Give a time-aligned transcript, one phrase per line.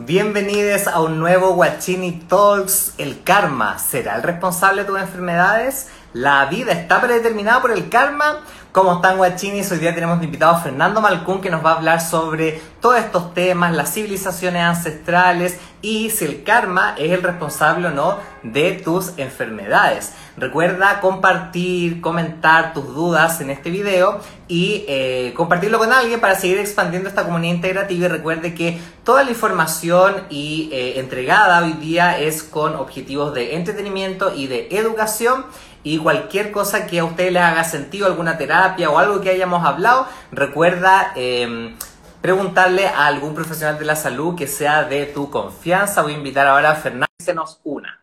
[0.00, 2.92] Bienvenidos a un nuevo Guachini Talks.
[2.98, 5.88] ¿El karma será el responsable de tus enfermedades?
[6.12, 8.44] ¿La vida está predeterminada por el karma?
[8.70, 9.72] ¿Cómo están guachinis?
[9.72, 12.98] Hoy día tenemos de invitado a Fernando Malcún que nos va a hablar sobre todos
[12.98, 18.72] estos temas, las civilizaciones ancestrales y si el karma es el responsable o no de
[18.72, 20.12] tus enfermedades.
[20.36, 26.58] Recuerda compartir, comentar tus dudas en este video y eh, compartirlo con alguien para seguir
[26.58, 32.42] expandiendo esta comunidad integrativa recuerde que toda la información y eh, entregada hoy día es
[32.42, 35.46] con objetivos de entretenimiento y de educación
[35.82, 39.64] y cualquier cosa que a ustedes les haga sentido, alguna terapia o algo que hayamos
[39.64, 41.76] hablado, recuerda em,
[42.20, 46.02] preguntarle a algún profesional de la salud que sea de tu confianza.
[46.02, 48.02] Voy a invitar ahora a Fernando se nos una.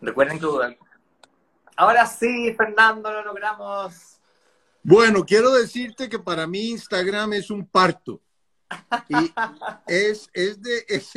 [0.00, 0.46] Recuerden que...
[1.76, 4.18] Ahora sí, Fernando, lo logramos.
[4.82, 8.20] Bueno, quiero decirte que para mí Instagram es un parto.
[9.08, 9.14] Y
[9.86, 11.12] es, es de, es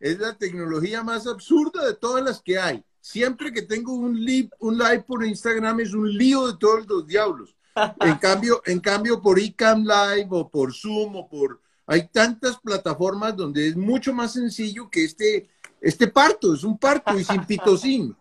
[0.00, 2.84] la tecnología más absurda de todas las que hay.
[3.00, 7.06] Siempre que tengo un live, un live por Instagram es un lío de todos los
[7.06, 7.56] diablos.
[8.00, 13.34] En cambio, en cambio por iCam Live o por Zoom o por hay tantas plataformas
[13.34, 15.48] donde es mucho más sencillo que este
[15.80, 18.16] este parto, es un parto y sin pitocín.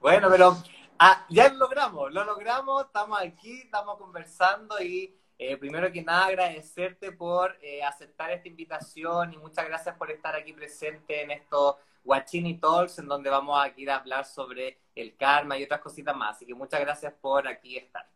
[0.00, 0.62] Bueno, pero
[0.98, 6.26] ah, ya lo logramos, lo logramos, estamos aquí, estamos conversando y eh, primero que nada,
[6.26, 11.74] agradecerte por eh, aceptar esta invitación y muchas gracias por estar aquí presente en estos
[12.04, 16.36] Guachini Talks, en donde vamos a ir hablar sobre el karma y otras cositas más.
[16.36, 18.08] Así que muchas gracias por aquí estar.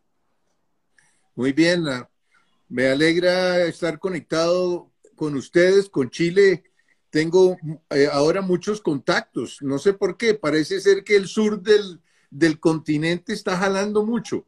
[1.35, 2.09] Muy bien, ah,
[2.69, 6.63] me alegra estar conectado con ustedes, con Chile.
[7.09, 7.57] Tengo
[7.89, 12.59] eh, ahora muchos contactos, no sé por qué, parece ser que el sur del, del
[12.61, 14.46] continente está jalando mucho.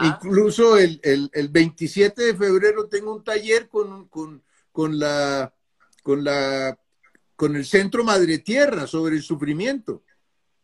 [0.00, 5.52] Incluso el, el, el, 27 de febrero tengo un taller con, con, con, la,
[6.02, 6.78] con, la,
[7.36, 10.02] con el Centro Madre Tierra sobre el sufrimiento.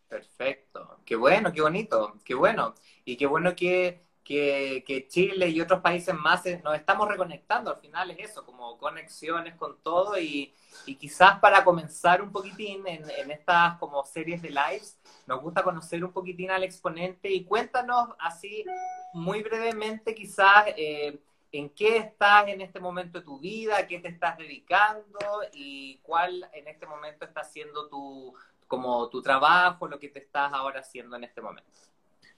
[0.07, 0.99] Perfecto.
[1.05, 2.73] Qué bueno, qué bonito, qué bueno.
[3.03, 7.71] Y qué bueno que, que, Chile y otros países más nos estamos reconectando.
[7.71, 10.53] Al final es eso, como conexiones con todo y,
[10.85, 15.63] y quizás para comenzar un poquitín en, en, estas como series de lives, nos gusta
[15.63, 18.65] conocer un poquitín al exponente y cuéntanos así
[19.13, 21.19] muy brevemente quizás eh,
[21.51, 25.19] en qué estás en este momento de tu vida, a qué te estás dedicando
[25.53, 28.33] y cuál en este momento está siendo tu,
[28.67, 31.69] como tu trabajo, lo que te estás ahora haciendo en este momento.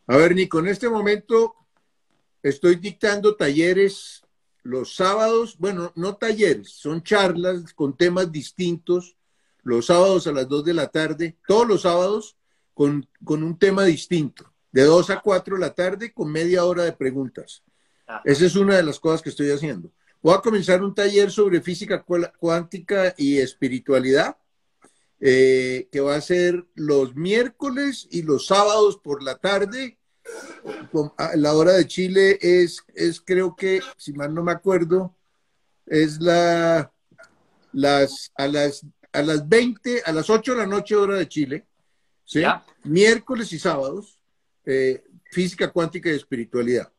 [0.07, 1.55] A ver, Nico, en este momento
[2.47, 4.24] Estoy dictando talleres
[4.63, 9.18] los sábados, bueno, no talleres, son charlas con temas distintos,
[9.63, 12.38] los sábados a las 2 de la tarde, todos los sábados
[12.74, 16.94] con, un tema distinto, de 2 a 4 de la tarde con media hora de
[16.94, 17.63] preguntas.
[18.24, 19.91] Esa es una de las cosas que estoy haciendo.
[20.22, 22.06] Voy a comenzar un taller sobre física
[22.40, 24.38] cuántica y espiritualidad,
[25.19, 29.97] eh, que va a ser los miércoles y los sábados por la tarde
[31.35, 35.15] la hora de Chile es, es creo que, si mal no me acuerdo,
[35.85, 36.91] es la,
[37.73, 41.66] las, a, las, a las 20, a las 8 de la noche hora de Chile,
[42.25, 42.43] ¿sí?
[42.83, 44.19] miércoles y sábados,
[44.66, 46.91] eh, física cuántica y espiritualidad.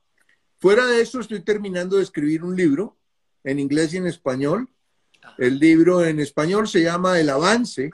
[0.59, 2.97] Fuera de eso, estoy terminando de escribir un libro
[3.45, 4.69] en inglés y en español.
[5.37, 7.91] El libro en español se llama El Avance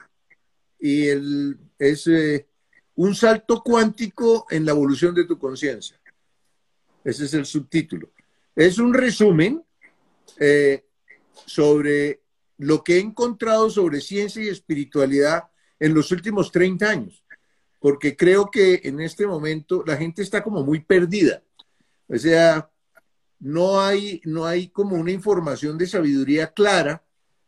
[0.79, 2.47] y el, es eh,
[2.95, 5.99] un salto cuántico en la evolución de tu conciencia.
[7.03, 8.09] Ese es el subtítulo.
[8.55, 9.63] Es un resumen
[10.39, 10.85] eh,
[11.45, 12.21] sobre
[12.57, 15.43] lo que he encontrado sobre ciencia y espiritualidad
[15.79, 17.23] en los últimos 30 años,
[17.79, 21.43] porque creo que en este momento la gente está como muy perdida.
[22.07, 22.69] O sea,
[23.39, 27.03] no hay, no hay como una información de sabiduría clara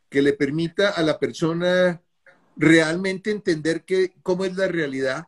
[0.10, 2.02] que le permita a la persona
[2.58, 5.28] realmente entender que, cómo es la realidad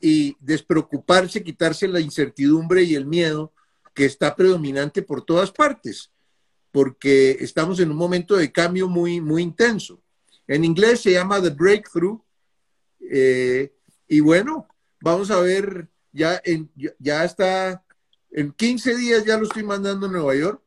[0.00, 3.52] y despreocuparse, quitarse la incertidumbre y el miedo
[3.94, 6.10] que está predominante por todas partes,
[6.70, 10.00] porque estamos en un momento de cambio muy, muy intenso.
[10.46, 12.20] En inglés se llama The Breakthrough.
[13.10, 13.72] Eh,
[14.08, 14.66] y bueno,
[15.00, 16.40] vamos a ver, ya,
[16.98, 17.84] ya está,
[18.30, 20.62] en 15 días ya lo estoy mandando a Nueva York.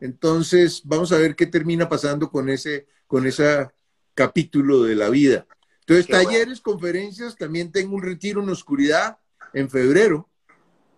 [0.00, 3.68] Entonces, vamos a ver qué termina pasando con ese, con ese
[4.14, 5.46] capítulo de la vida.
[5.88, 9.18] Entonces, talleres, conferencias, también tengo un retiro en oscuridad
[9.54, 10.28] en febrero,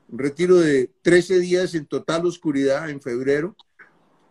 [0.09, 3.57] un retiro de 13 días en total oscuridad en febrero,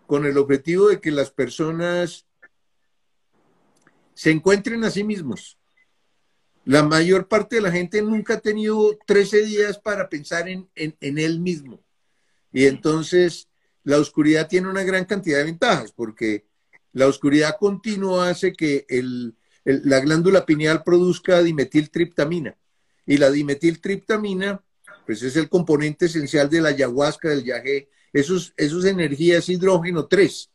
[0.05, 2.25] con el objetivo de que las personas
[4.13, 5.57] se encuentren a sí mismos.
[6.65, 11.17] La mayor parte de la gente nunca ha tenido 13 días para pensar en, en,
[11.17, 11.81] él mismo.
[12.51, 13.47] Y entonces
[13.85, 16.45] la oscuridad tiene una gran cantidad de ventajas porque
[16.91, 18.85] la oscuridad continua hace que
[19.63, 22.57] la glándula pineal produzca dimetiltriptamina.
[23.05, 24.63] Y la dimetiltriptamina,
[25.05, 27.89] pues es el componente esencial de la ayahuasca, del yagé.
[28.13, 30.49] Eso es, energía, es hidrógeno 3.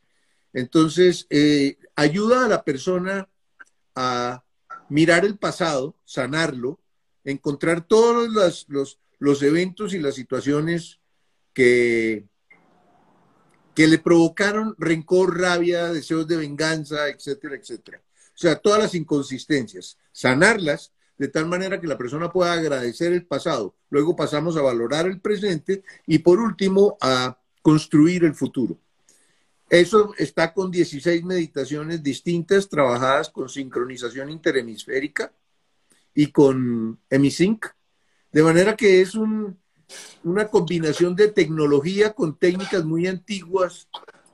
[0.53, 3.29] Entonces, eh, ayuda a la persona
[3.95, 4.45] a
[4.89, 6.81] mirar el pasado, sanarlo,
[7.25, 8.29] encontrar todos
[8.69, 11.00] los, los eventos y las situaciones
[11.53, 12.27] que,
[13.75, 18.03] que le provocaron rencor, rabia, deseos de venganza, etcétera, etcétera.
[18.35, 23.27] O sea, todas las inconsistencias, sanarlas de tal manera que la persona pueda agradecer el
[23.27, 23.77] pasado.
[23.91, 28.79] Luego pasamos a valorar el presente y por último a construir el futuro.
[29.71, 35.33] Eso está con 16 meditaciones distintas trabajadas con sincronización interhemisférica
[36.15, 37.67] y con Emisync,
[38.31, 39.59] de manera que es un,
[40.23, 43.89] una combinación de tecnología con técnicas muy antiguas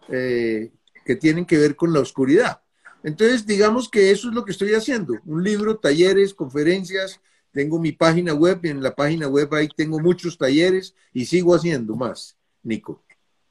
[0.08, 0.72] eh,
[1.04, 2.62] que tienen que ver con la oscuridad.
[3.02, 5.14] Entonces, digamos que eso es lo que estoy haciendo.
[5.24, 7.20] Un libro, talleres, conferencias.
[7.52, 11.54] Tengo mi página web y en la página web ahí tengo muchos talleres y sigo
[11.54, 13.02] haciendo más, Nico.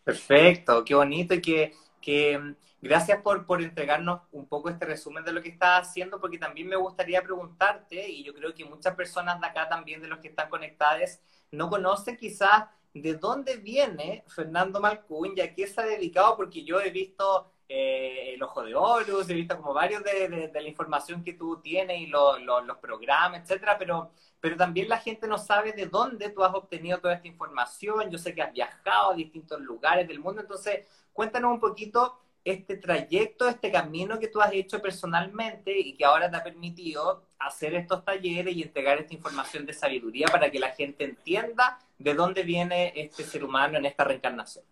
[0.04, 5.34] Perfecto, qué bonito y que, que gracias por, por entregarnos un poco este resumen de
[5.34, 9.40] lo que estás haciendo, porque también me gustaría preguntarte, y yo creo que muchas personas
[9.42, 11.20] de acá también, de los que están conectados,
[11.52, 16.64] no conocen quizás de dónde viene Fernando Malcún y a qué se ha dedicado, porque
[16.64, 21.24] yo he visto eh, El Ojo de Horus, he visto como varios de, la información
[21.24, 22.40] que tú tienes y los
[22.82, 24.12] programas, etcétera, pero,
[24.42, 28.10] pero también la gente no sabe de dónde tú has obtenido toda esta información.
[28.10, 32.78] Yo sé que has viajado a distintos lugares del mundo, entonces cuéntanos un poquito este
[32.78, 37.76] trayecto, este camino que tú has hecho personalmente y que ahora te ha permitido hacer
[37.76, 42.42] estos talleres y entregar esta información de sabiduría para que la gente entienda de dónde
[42.42, 44.66] viene este ser humano en esta reencarnación.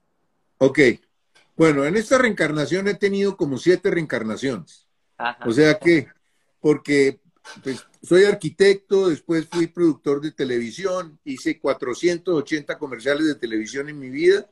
[0.57, 0.79] Ok.
[1.57, 4.87] Bueno, en esta reencarnación he tenido como siete reencarnaciones.
[5.45, 6.07] O sea que,
[6.61, 7.19] porque
[7.63, 14.09] pues, soy arquitecto, después fui productor de televisión, hice 480 comerciales de televisión en mi
[14.09, 14.47] vida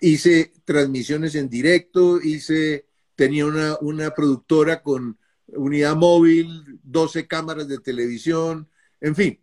[0.00, 5.18] Hice transmisiones en directo, hice, tenía una, una productora con
[5.48, 8.68] unidad móvil, 12 cámaras de televisión,
[9.00, 9.40] en fin,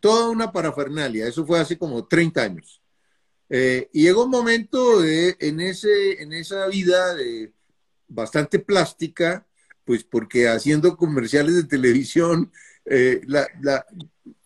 [0.00, 1.26] toda una parafernalia.
[1.26, 2.80] Eso fue hace como 30 años.
[3.48, 7.52] Eh, y llegó un momento en, ese, en esa vida de
[8.08, 9.46] bastante plástica,
[9.84, 12.52] pues porque haciendo comerciales de televisión,
[12.84, 13.20] eh,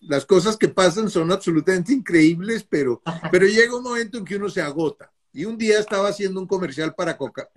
[0.00, 4.48] las cosas que pasan son absolutamente increíbles, pero, pero llega un momento en que uno
[4.48, 5.12] se agota.
[5.32, 7.48] Y un día estaba haciendo un comercial para Coca,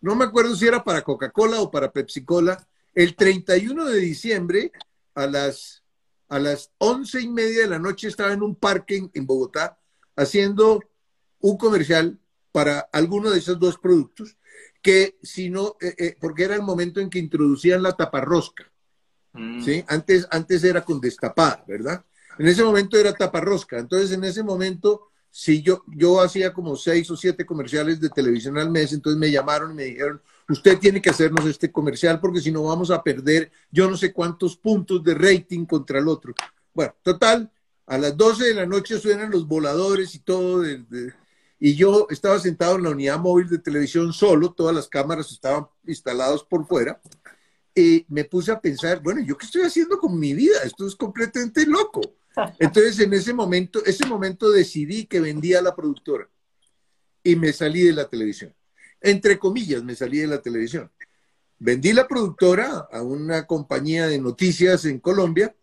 [0.00, 4.72] no me acuerdo si era para Coca-Cola o para Pepsi-Cola, el 31 de diciembre
[5.14, 5.82] a las,
[6.28, 9.78] a las once y media de la noche estaba en un parque en, Bogotá
[10.14, 10.82] haciendo
[11.42, 12.18] un comercial
[12.50, 14.36] para alguno de esos dos productos,
[14.80, 18.70] que si no, eh, eh, porque era el momento en que introducían la taparrosca.
[19.32, 19.62] Mm.
[19.62, 19.84] ¿sí?
[19.88, 22.04] Antes, antes era con destapada, ¿verdad?
[22.38, 23.78] En ese momento era taparrosca.
[23.78, 28.58] Entonces, en ese momento, si yo, yo hacía como seis o siete comerciales de televisión
[28.58, 32.40] al mes, entonces me llamaron y me dijeron, usted tiene que hacernos este comercial porque
[32.40, 36.34] si no vamos a perder yo no sé cuántos puntos de rating contra el otro.
[36.74, 37.50] Bueno, total,
[37.86, 40.64] a las 12 de la noche suenan los voladores y todo,
[41.64, 45.68] y yo estaba sentado en la unidad móvil de televisión solo, todas las cámaras estaban
[45.86, 47.00] instaladas por fuera,
[47.72, 50.56] y me puse a pensar, bueno, ¿yo qué estoy haciendo con mi vida?
[50.64, 52.00] Esto es completamente loco.
[52.58, 56.28] Entonces, en ese momento, ese momento decidí que vendía la productora
[57.22, 58.52] y me salí de la televisión.
[59.00, 60.90] Entre comillas, me salí de la televisión.
[61.60, 65.54] Vendí la productora a una compañía de noticias en Colombia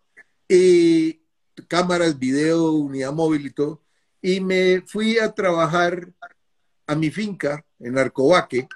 [0.48, 1.20] y
[1.68, 3.82] cámaras, video, unidad móvil y todo.
[4.22, 6.08] Y me fui a trabajar
[6.86, 8.68] a mi finca en Arcobaque,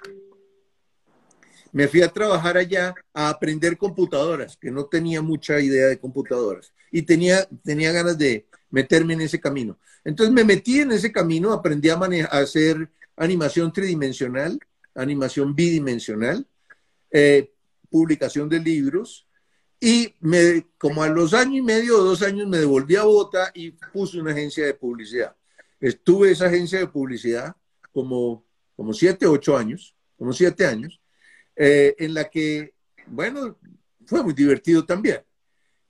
[1.72, 6.72] me fui a trabajar allá a aprender computadoras, que no tenía mucha idea de computadoras
[6.92, 9.76] y tenía, tenía ganas de meterme en ese camino.
[10.04, 11.96] Entonces me metí en ese camino, aprendí a,
[12.30, 14.58] hacer animación tridimensional,
[14.94, 16.46] animación bidimensional,
[17.10, 17.50] eh,
[17.90, 19.26] publicación de libros
[19.84, 23.50] y me, como a los años y medio o dos años me devolví a Bogotá
[23.52, 25.36] y puse una agencia de publicidad.
[25.78, 27.54] Estuve esa agencia de publicidad
[27.92, 31.02] como, como siete, ocho años, como siete años
[31.54, 32.72] eh, en la que,
[33.08, 33.58] bueno,
[34.06, 35.20] fue muy divertido también.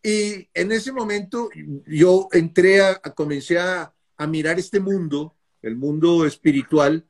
[0.02, 1.48] Y en ese momento
[1.86, 3.94] yo entré a, comencé a,
[4.26, 7.06] mirar este mundo, el mundo espiritual,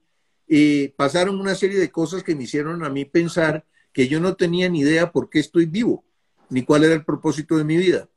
[0.46, 4.36] y pasaron una serie de cosas que me hicieron a mí pensar que yo no
[4.36, 6.04] tenía ni idea por qué estoy vivo,
[6.50, 8.08] ni cuál era el propósito de mi vida.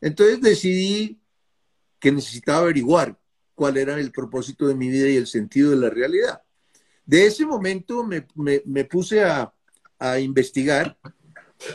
[0.00, 1.20] Entonces decidí
[1.98, 3.18] que necesitaba averiguar
[3.54, 6.42] cuál era el propósito de mi vida y el sentido de la realidad.
[7.06, 9.52] De ese momento me, me, puse a,
[9.98, 10.98] a investigar.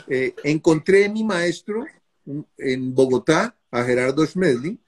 [0.08, 1.84] Eh, encontré a mi maestro
[2.58, 4.78] en Bogotá, a Gerardo Smedley,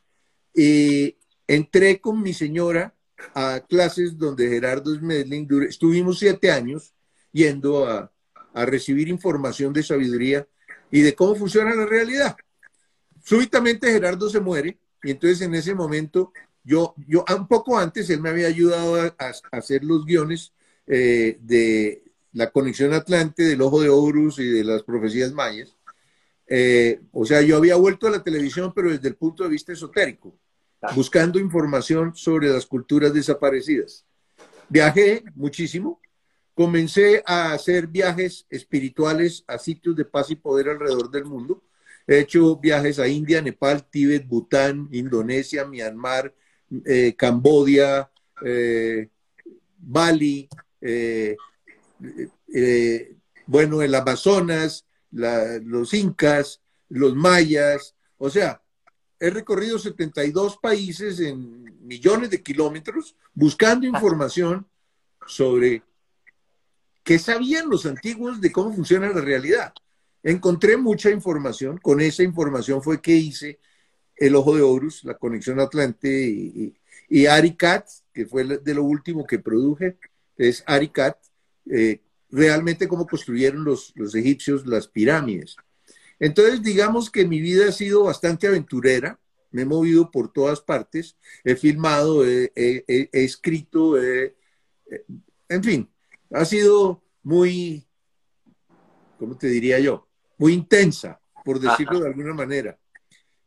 [0.55, 2.95] y entré con mi señora
[3.35, 6.95] a clases donde Gerardo Smedley, estuvimos siete años
[7.33, 8.13] yendo a,
[8.53, 10.47] a recibir información de sabiduría
[10.93, 12.37] y de cómo funciona la realidad.
[13.25, 16.33] Súbitamente Gerardo se muere y entonces en ese momento
[16.63, 20.53] yo, yo un poco antes, él me había ayudado a, hacer los guiones
[20.87, 25.77] eh, de la conexión Atlante, del Ojo de Horus y de las profecías mayas.
[26.47, 29.73] Eh, o sea, yo había vuelto a la televisión, pero desde el punto de vista
[29.73, 30.35] esotérico,
[30.95, 34.05] buscando información sobre las culturas desaparecidas.
[34.69, 36.02] Viajé muchísimo,
[36.55, 41.63] comencé a hacer viajes espirituales a sitios de paz y poder alrededor del mundo.
[42.07, 46.35] He hecho viajes a India, Nepal, Tíbet, Bután, Indonesia, Myanmar,
[46.85, 48.11] eh, Cambodia,
[48.45, 49.09] eh,
[49.79, 50.49] Bali,
[50.81, 51.37] eh,
[53.47, 58.63] bueno, el Amazonas, los incas, los mayas, o sea,
[59.19, 64.67] he recorrido 72 países en millones de kilómetros buscando información
[65.27, 65.83] sobre
[67.03, 69.73] qué sabían los antiguos de cómo funciona la realidad.
[70.23, 73.59] Encontré mucha información, con esa información fue que hice
[74.17, 76.75] El Ojo de Horus, la conexión Atlante y,
[77.09, 77.57] y,
[78.13, 79.99] que fue de lo último que produje,
[80.37, 81.17] es Aricat,
[81.71, 85.57] eh, realmente cómo construyeron los, los egipcios las pirámides.
[86.19, 89.19] Entonces, digamos que mi vida ha sido bastante aventurera,
[89.51, 92.53] me he movido por todas partes, he filmado, he,
[93.13, 95.92] escrito, en fin,
[96.33, 97.87] ha sido muy,
[99.19, 100.09] ¿cómo te diría yo?
[100.39, 102.79] Muy intensa, por decirlo de alguna manera.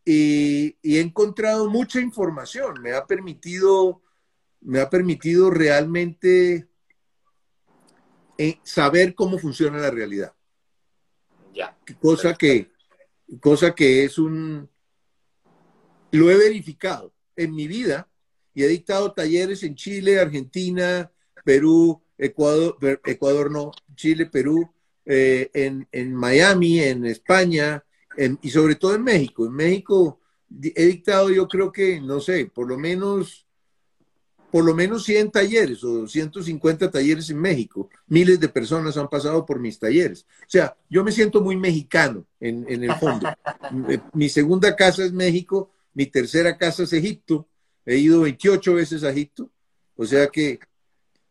[0.04, 4.02] Y, he encontrado mucha información, me ha permitido,
[4.62, 6.68] me ha permitido realmente
[8.38, 10.34] eh, saber cómo funciona la realidad.
[11.54, 11.78] Ya.
[12.00, 12.72] Cosa que,
[13.42, 14.70] cosa que es un,
[16.12, 18.10] lo he verificado en mi vida
[18.54, 21.12] y he dictado talleres en Chile, Argentina,
[21.44, 24.70] Perú, Ecuador, Ecuador no, Chile, Perú,
[25.06, 25.50] eh,
[25.92, 27.84] en, Miami, en España
[28.42, 29.46] y sobre todo en México.
[29.46, 30.20] En México
[30.62, 33.46] he dictado yo creo que, no sé, por lo menos
[34.52, 37.90] por lo menos 100 talleres o 150 talleres en México.
[38.08, 40.26] Miles de personas han pasado por mis talleres.
[40.40, 43.28] O sea, yo me siento muy mexicano en, en el fondo.
[44.14, 47.50] mi segunda casa es México, mi tercera casa es Egipto.
[47.86, 49.50] He ido 28 veces a Egipto.
[49.98, 50.60] O sea que,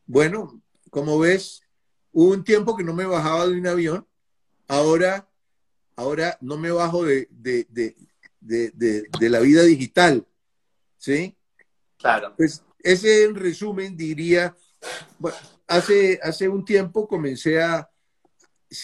[0.07, 0.61] bueno,
[0.95, 1.61] como ves,
[2.13, 4.07] hubo un tiempo que no me bajaba de un avión,
[4.69, 5.29] ahora,
[5.97, 7.27] ahora no me bajo de,
[9.19, 10.25] la vida digital,
[10.97, 11.37] ¿sí?
[11.99, 12.35] Claro.
[12.37, 14.57] Pues ese en resumen diría,
[15.67, 17.91] hace, hace un tiempo comencé a,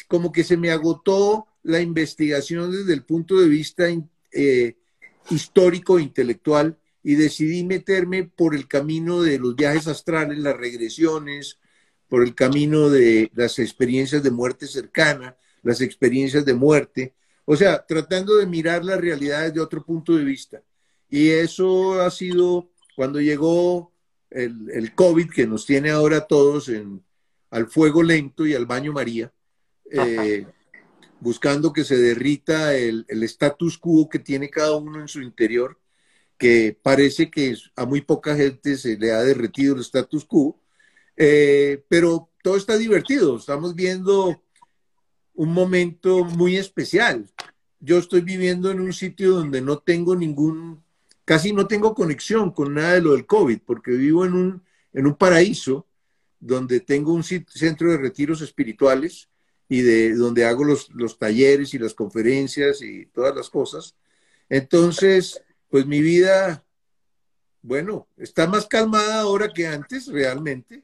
[0.08, 3.84] como que se me agotó la investigación desde el punto de vista
[4.32, 4.76] eh,
[5.30, 11.60] histórico, intelectual, y decidí meterme por el camino de los viajes astrales, las regresiones,
[12.10, 17.14] por el camino de las experiencias de muerte cercana, las experiencias de muerte,
[17.44, 20.62] o sea, tratando de mirar las realidades de otro punto de vista.
[21.08, 23.92] Y eso ha sido cuando llegó
[24.28, 27.02] el, el COVID que nos tiene ahora todos en,
[27.50, 29.32] al fuego lento y al baño María,
[29.90, 30.46] eh,
[31.20, 35.78] buscando que se derrita el, el status quo que tiene cada uno en su interior,
[36.36, 40.60] que parece que a muy poca gente se le ha derretido el status quo,
[41.22, 44.42] eh, pero todo está divertido, estamos viendo
[45.34, 47.26] un momento muy especial.
[47.78, 50.82] Yo estoy viviendo en un sitio donde no tengo ningún,
[51.26, 54.62] casi no tengo conexión con nada de lo del COVID, porque vivo en un,
[54.94, 55.86] en un paraíso
[56.38, 59.28] donde tengo un centro de retiros espirituales
[59.68, 63.94] y de donde hago los, los talleres y las conferencias y todas las cosas.
[64.48, 66.64] Entonces, pues mi vida,
[67.60, 70.82] bueno, está más calmada ahora que antes, realmente.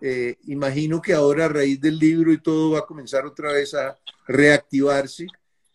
[0.00, 3.74] Eh, imagino que ahora a raíz del libro y todo va a comenzar otra vez
[3.74, 5.26] a reactivarse.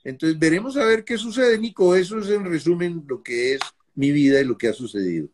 [0.04, 1.96] Entonces veremos a ver qué sucede, Nico.
[1.96, 3.62] Eso es en resumen lo que es
[3.96, 5.28] mi vida y lo que ha sucedido.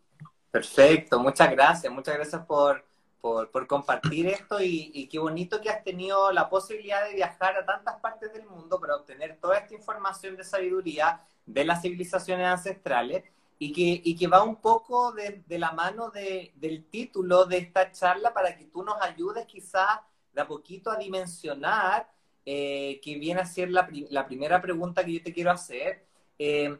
[0.51, 1.91] Perfecto, muchas gracias.
[1.91, 2.84] Muchas gracias por,
[3.22, 7.65] por, compartir esto y, y, qué bonito que has tenido la posibilidad de viajar a
[7.65, 13.24] tantas partes del mundo para obtener toda esta información de sabiduría de las civilizaciones ancestrales
[13.62, 17.92] y que, y que va un poco de, la mano de, del título de esta
[17.92, 20.00] charla para que tú nos ayudes quizás
[20.34, 22.10] de a poquito a dimensionar,
[22.46, 26.06] eh, que viene a ser la, la, primera pregunta que yo te quiero hacer.
[26.39, 26.80] Eh,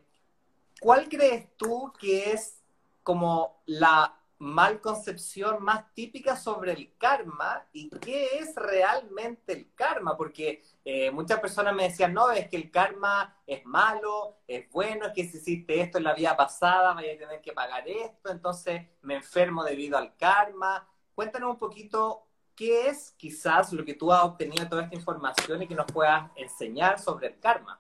[0.80, 2.64] ¿Cuál crees tú que es
[3.04, 10.64] como la malconcepción más típica sobre el karma y qué es realmente el karma, porque
[10.86, 15.14] eh, muchas personas me decían, no, es que el karma es malo, es bueno, es
[15.14, 18.82] que si hiciste esto en la vida pasada, vaya a tener que pagar esto, entonces
[19.02, 20.88] me enfermo debido al karma.
[21.14, 25.68] Cuéntanos un poquito qué es quizás lo que tú has obtenido toda esta información y
[25.68, 27.80] que nos puedas enseñar sobre el karma.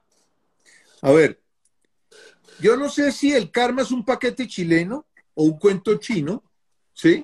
[1.01, 1.41] A ver,
[2.59, 6.43] yo no sé si el karma es un paquete chileno o un cuento chino,
[7.00, 7.24] ¿sí?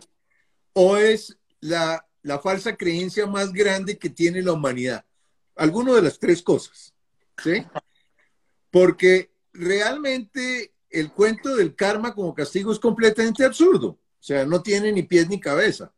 [0.73, 2.05] O es la,
[2.41, 5.05] falsa creencia más grande que tiene la humanidad.
[5.55, 6.93] Alguno de las tres cosas,
[7.43, 7.65] ¿sí?
[8.71, 13.87] Porque realmente el cuento del karma como castigo es completamente absurdo.
[13.87, 15.93] O sea, no tiene ni pies ni cabeza.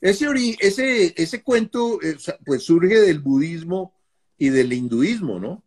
[0.00, 0.26] Ese,
[0.60, 3.94] ese, ese cuento eh, pues surge del budismo
[4.38, 5.64] y del hinduismo, ¿no?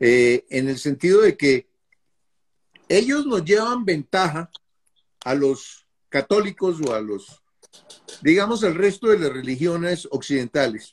[0.00, 1.68] Eh, en el sentido de que
[2.88, 4.50] ellos nos llevan ventaja
[5.24, 5.79] a los
[6.10, 7.42] católicos o a los,
[8.20, 10.92] digamos, al resto de las religiones occidentales,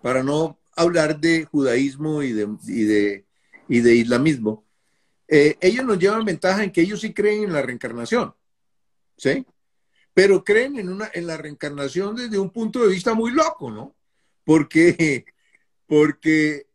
[0.00, 3.24] para no hablar de judaísmo y de,
[3.68, 4.64] y de, islamismo,
[5.26, 8.34] eh, ellos nos llevan ventaja en que ellos sí creen en la reencarnación,
[9.16, 9.46] ¿sí?
[10.14, 13.96] Pero creen en, una, en la reencarnación desde un punto de vista muy loco, ¿no?
[14.44, 15.24] Porque,
[15.86, 16.66] porque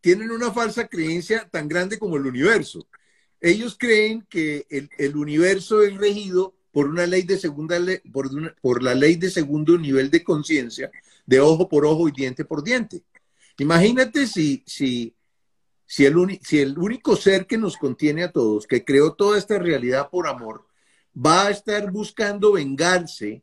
[0.00, 2.86] tienen una falsa creencia tan grande como el universo
[3.40, 7.78] ellos creen que el, universo es regido por una ley de segunda
[8.12, 10.90] por, la ley de segundo nivel de conciencia,
[11.26, 13.02] de ojo por ojo y diente por diente.
[13.58, 15.14] Imagínate si, si,
[15.86, 19.58] si, el si el único ser que nos contiene a todos, que creó toda esta
[19.58, 20.66] realidad por amor,
[21.14, 23.42] va a estar buscando vengarse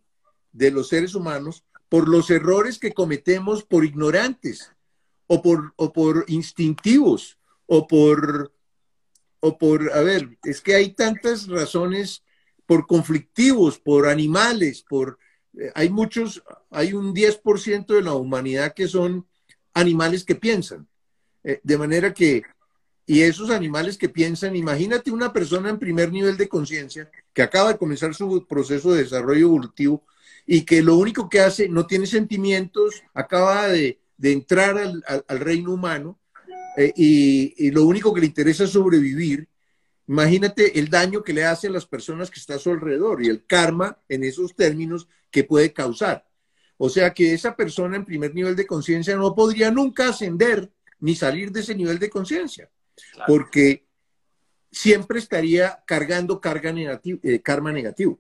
[0.52, 4.72] de los seres humanos por los errores que cometemos por ignorantes
[5.28, 8.52] o por, o por instintivos o por
[9.40, 12.24] o por, a ver, es que hay tantas razones
[12.66, 15.18] por conflictivos, por animales, por,
[15.58, 19.26] eh, hay muchos, hay un 10% de la humanidad que son
[19.74, 20.88] animales que piensan.
[21.44, 22.44] Eh, de manera que,
[23.06, 27.72] y esos animales que piensan, imagínate una persona en primer nivel de conciencia que acaba
[27.74, 30.04] de comenzar su proceso de desarrollo evolutivo
[30.46, 36.20] y que lo único que hace, no tiene sentimientos, acaba de, entrar al reino humano
[36.78, 39.50] eh, y, lo único que le interesa es sobrevivir,
[40.08, 43.30] imagínate el daño que le hace a las personas que están a su alrededor y
[43.30, 46.30] el karma en esos términos que puede causar.
[46.78, 51.16] O sea que esa persona en primer nivel de conciencia no podría nunca ascender ni
[51.16, 52.70] salir de ese nivel de conciencia,
[53.26, 53.88] porque
[54.72, 58.20] siempre estaría cargando carga eh, karma negativo.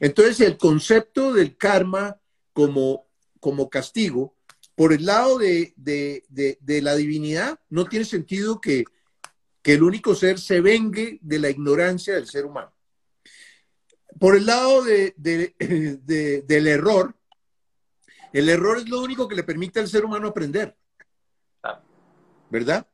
[0.00, 2.18] Entonces el concepto del karma
[2.54, 3.06] como,
[3.38, 4.34] como castigo
[4.74, 5.74] por el lado de,
[6.82, 8.84] la divinidad, no tiene sentido que,
[9.64, 12.72] el único ser se vengue de la ignorancia del ser humano.
[14.18, 14.82] Por el lado
[15.16, 17.14] del error,
[18.32, 20.76] el error es lo único que le permite al ser humano aprender.
[22.50, 22.86] ¿Verdad?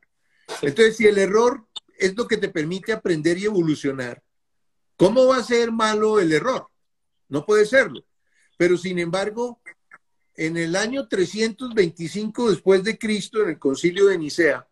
[0.61, 1.65] Entonces, si el error
[1.97, 4.21] es lo que te permite aprender y evolucionar,
[4.95, 6.69] ¿cómo va a ser malo el error?
[7.29, 8.05] No puede serlo.
[8.57, 9.61] Pero sin embargo,
[10.39, 14.65] en el año 325 después de Cristo, en el concilio de Nicea,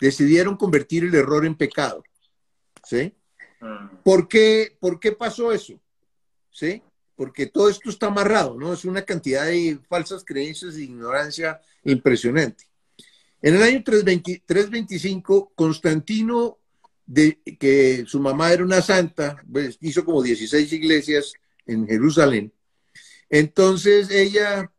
[0.00, 2.04] decidieron convertir el error en pecado.
[2.84, 3.12] ¿Sí?
[3.60, 3.96] Mm.
[4.04, 5.74] ¿Por qué, ¿Por qué pasó eso?
[6.52, 6.82] ¿Sí?
[7.16, 8.72] Porque todo esto está amarrado, ¿no?
[8.72, 12.68] Es una cantidad de falsas creencias e ignorancia impresionante.
[13.42, 16.58] En el año 325, Constantino,
[17.06, 21.32] de, que su mamá era una santa, pues, hizo como 16 iglesias
[21.66, 22.52] en Jerusalén.
[23.28, 24.71] Entonces ella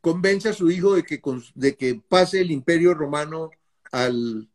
[0.00, 1.20] convence a su hijo de que,
[1.54, 3.50] de que pase el imperio romano
[3.92, 4.48] al,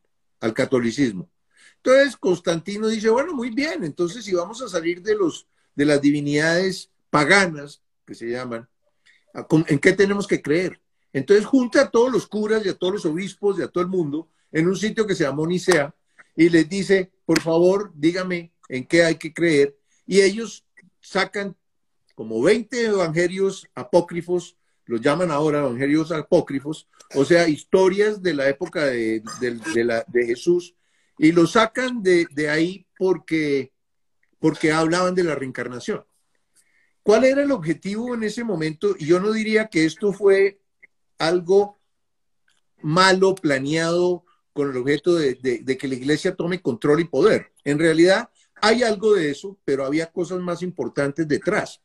[0.56, 1.30] catolicismo.
[1.78, 6.02] Entonces Constantino dice, bueno, muy bien, entonces si vamos a salir de, los, de las
[6.02, 8.68] divinidades paganas, que se llaman,
[9.68, 10.80] ¿en qué tenemos que creer?
[11.14, 13.90] Entonces junta a todos los curas y a todos los obispos y a todo el
[13.90, 15.94] mundo en un sitio que se llamó Nicea
[16.36, 19.78] y les dice, por favor, dígame en qué hay que creer.
[20.06, 20.66] Y ellos
[21.00, 21.56] sacan
[22.16, 24.58] como 20 evangelios apócrifos
[24.92, 29.24] los llaman ahora evangelios apócrifos, o sea, historias de la época de,
[30.14, 30.76] Jesús,
[31.18, 33.72] y lo sacan de, ahí porque,
[34.38, 36.04] porque hablaban de la reencarnación.
[37.04, 38.98] ¿Cuál era el objetivo en ese momento?
[38.98, 40.60] Yo no diría que esto fue
[41.18, 41.80] algo
[42.82, 45.38] malo, planeado, con el objeto de,
[45.80, 47.54] que la iglesia tome control y poder.
[47.64, 51.82] En realidad hay algo de eso, pero había cosas más importantes detrás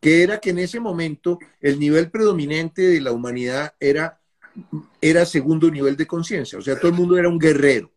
[0.00, 4.20] que era que en ese momento el nivel predominante de la humanidad era,
[5.00, 7.92] era segundo nivel de conciencia, o sea, todo el mundo era un guerrero,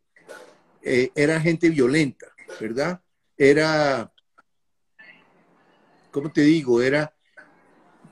[0.82, 2.28] eh, era gente violenta,
[2.60, 3.02] ¿verdad?
[3.38, 4.12] Era,
[6.12, 6.82] ¿cómo te digo?
[6.82, 7.14] Era,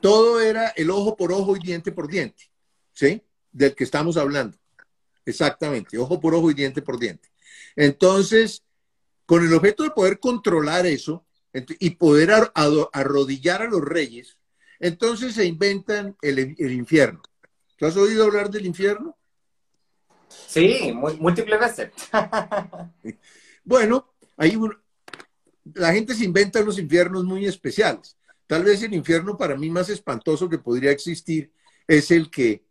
[0.02, 2.52] todo era el ojo por ojo y diente por diente,
[2.93, 3.21] ¿sí?
[3.52, 4.58] Del que estamos hablando.
[5.26, 7.30] Exactamente, ojo por ojo y diente por diente.
[7.76, 8.63] Entonces,
[9.26, 11.26] con el objeto de poder controlar eso
[11.80, 14.38] y poder arrodillar a los reyes,
[14.80, 17.22] entonces se inventan el, infierno.
[17.78, 19.17] ¿Tú has oído hablar del infierno?
[20.30, 21.91] Sí, múltiples veces.
[23.63, 24.58] bueno, hay
[25.74, 28.17] la gente se inventa unos infiernos muy especiales.
[28.46, 31.52] Tal vez el infierno para mí más espantoso que podría existir
[31.88, 32.63] es el que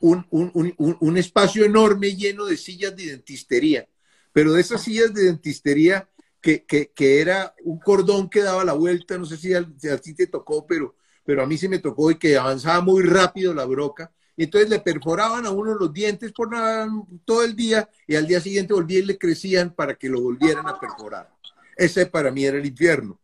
[0.00, 3.88] un, un espacio enorme lleno de sillas de dentistería,
[4.32, 6.08] pero de esas sillas de dentistería
[6.42, 10.66] que, era un cordón que daba la vuelta, no sé si a, ti te tocó,
[10.66, 14.12] pero, pero a mí se me tocó y que avanzaba muy rápido la broca.
[14.36, 16.88] Y entonces le perforaban a uno los dientes por nada,
[17.24, 20.66] todo el día y al día siguiente volvían y le crecían para que lo volvieran
[20.66, 21.30] a perforar.
[21.76, 23.20] Ese para mí era el infierno.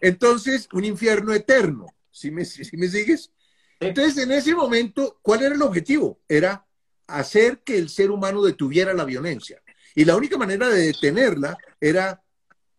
[0.00, 1.86] Entonces, un infierno eterno.
[2.10, 3.30] ¿Sí me, sí me sigues?
[3.78, 6.20] Entonces, en ese momento, ¿cuál era el objetivo?
[6.28, 6.66] Era
[7.06, 9.62] hacer que el ser humano detuviera la violencia.
[9.94, 12.22] Y la única manera de detenerla era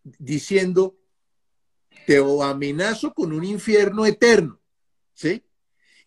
[0.02, 0.96] diciendo,
[2.06, 4.60] te amenazo con un infierno eterno,
[5.14, 5.42] ¿sí?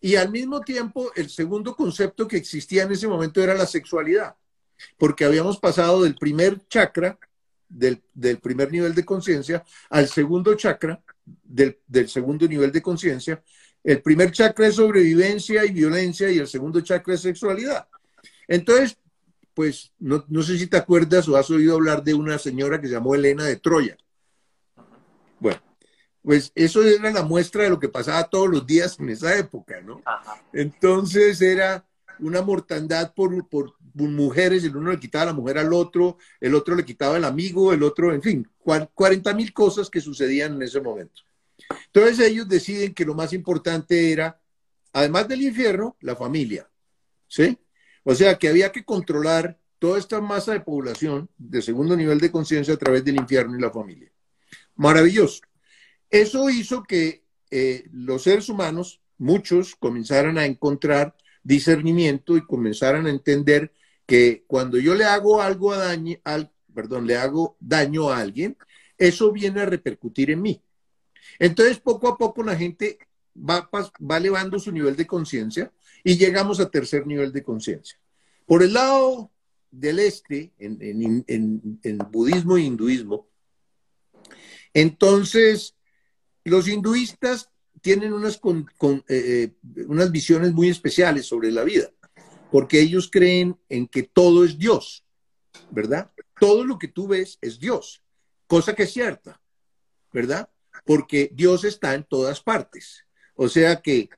[0.00, 4.36] Y al mismo tiempo, el segundo concepto que existía en ese momento era la sexualidad,
[4.98, 7.18] porque habíamos pasado del primer chakra,
[7.68, 8.02] del,
[8.42, 13.42] primer nivel de conciencia, al segundo chakra, del, del segundo nivel de conciencia.
[13.82, 17.88] El primer chakra es sobrevivencia y violencia y el segundo chakra es sexualidad.
[18.46, 18.98] Entonces,
[19.54, 22.94] pues no, sé si te acuerdas o has oído hablar de una señora que se
[22.94, 23.96] llamó Elena de Troya.
[25.38, 25.60] Bueno,
[26.22, 29.80] pues eso era la muestra de lo que pasaba todos los días en esa época,
[29.80, 30.02] ¿no?
[30.52, 31.86] Entonces era
[32.18, 36.74] una mortandad por, por, mujeres, el uno le quitaba la mujer al otro, el otro
[36.74, 40.80] le quitaba el amigo, el otro, en fin, 40 mil cosas que sucedían en ese
[40.80, 41.22] momento.
[41.86, 44.40] Entonces ellos deciden que lo más importante era,
[44.92, 46.68] además del infierno, la familia,
[47.28, 47.56] ¿sí?
[48.04, 52.30] O sea que había que controlar toda esta masa de población de segundo nivel de
[52.30, 54.10] conciencia a través del infierno y la familia.
[54.76, 55.42] Maravilloso.
[56.10, 63.10] Eso hizo que eh, los seres humanos, muchos, comenzaran a encontrar discernimiento y comenzaran a
[63.10, 63.72] entender
[64.06, 68.56] que cuando yo le hago algo a daño, al, perdón, le hago daño a alguien,
[68.98, 70.62] eso viene a repercutir en mí.
[71.38, 72.98] Entonces, poco a poco la gente
[73.36, 75.72] va, va elevando su nivel de conciencia
[76.04, 77.98] y llegamos a tercer nivel de conciencia.
[78.46, 79.32] Por el lado
[79.70, 83.26] del este, en, budismo e hinduismo,
[84.74, 85.74] entonces
[86.44, 87.48] los hinduistas
[87.80, 89.50] tienen unas, eh, eh,
[89.86, 91.90] unas visiones muy especiales sobre la vida,
[92.52, 95.04] porque ellos creen en que todo es Dios,
[95.70, 96.12] ¿verdad?
[96.38, 98.02] Todo lo que tú ves es Dios,
[98.46, 99.40] cosa que es cierta,
[100.12, 100.50] ¿verdad?
[100.84, 103.06] Porque Dios está en todas partes.
[103.36, 104.10] O sea que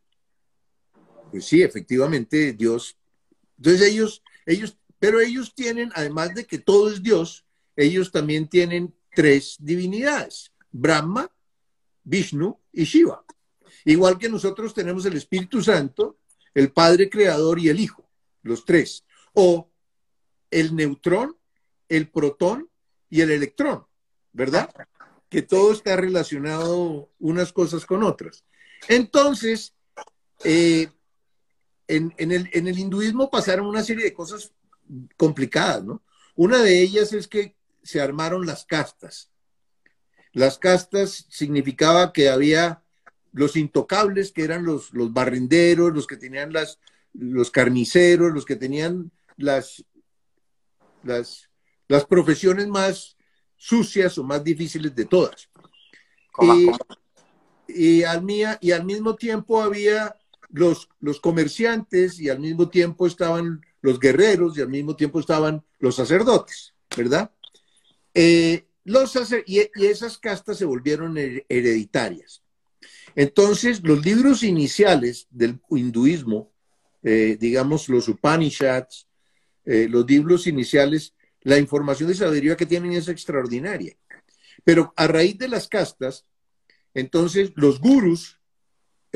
[1.30, 2.96] pues sí, efectivamente, Dios.
[3.56, 7.44] Entonces ellos, ellos, pero ellos tienen, además de que todo es Dios,
[7.76, 11.30] ellos también tienen tres divinidades, Brahma,
[12.04, 13.24] Vishnu y Shiva.
[13.84, 16.18] Igual que nosotros tenemos el Espíritu Santo,
[16.54, 18.08] el Padre Creador y el Hijo,
[18.42, 19.04] los tres.
[19.32, 19.70] O
[20.50, 21.36] el neutrón,
[21.88, 22.70] el protón
[23.10, 23.86] y el electrón,
[24.32, 24.70] ¿verdad?
[25.28, 28.44] Que todo está relacionado unas cosas con otras.
[28.88, 29.74] Entonces,
[30.44, 30.88] eh,
[31.88, 34.53] en, el, en el hinduismo pasaron una serie de cosas
[35.16, 36.03] complicadas, ¿no?
[36.35, 39.31] Una de ellas es que se armaron las castas.
[40.33, 42.83] Las castas significaba que había
[43.33, 46.79] los intocables, que eran los, los barrenderos, los que tenían las,
[47.12, 49.85] los carniceros, los que tenían las,
[51.03, 51.49] las,
[51.88, 53.16] las profesiones más
[53.57, 55.49] sucias o más difíciles de todas.
[57.68, 60.16] Y, al mía, y al mismo tiempo había
[60.56, 65.62] los, los comerciantes y al mismo tiempo estaban los guerreros y al mismo tiempo estaban
[65.78, 67.30] los sacerdotes, ¿verdad?
[68.14, 69.14] Eh, los
[69.44, 72.42] y, esas castas se volvieron hereditarias.
[73.14, 76.50] Entonces, los libros iniciales del hinduismo,
[77.02, 79.08] eh, digamos los Upanishads,
[79.66, 83.94] eh, los libros iniciales, la información de sabiduría que tienen es extraordinaria.
[84.64, 86.24] Pero a raíz de las castas,
[86.94, 88.36] entonces los gurus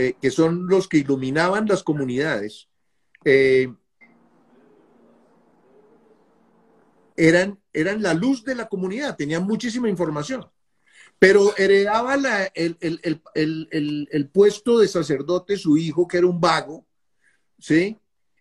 [0.01, 2.69] eh, que son los que iluminaban las comunidades,
[3.23, 3.71] eh,
[7.19, 10.47] eran, eran la luz de la comunidad, tenían muchísima información,
[11.19, 12.15] pero heredaba
[12.55, 16.87] el, el, puesto de sacerdote su hijo, que era un vago,
[17.59, 17.99] ¿sí?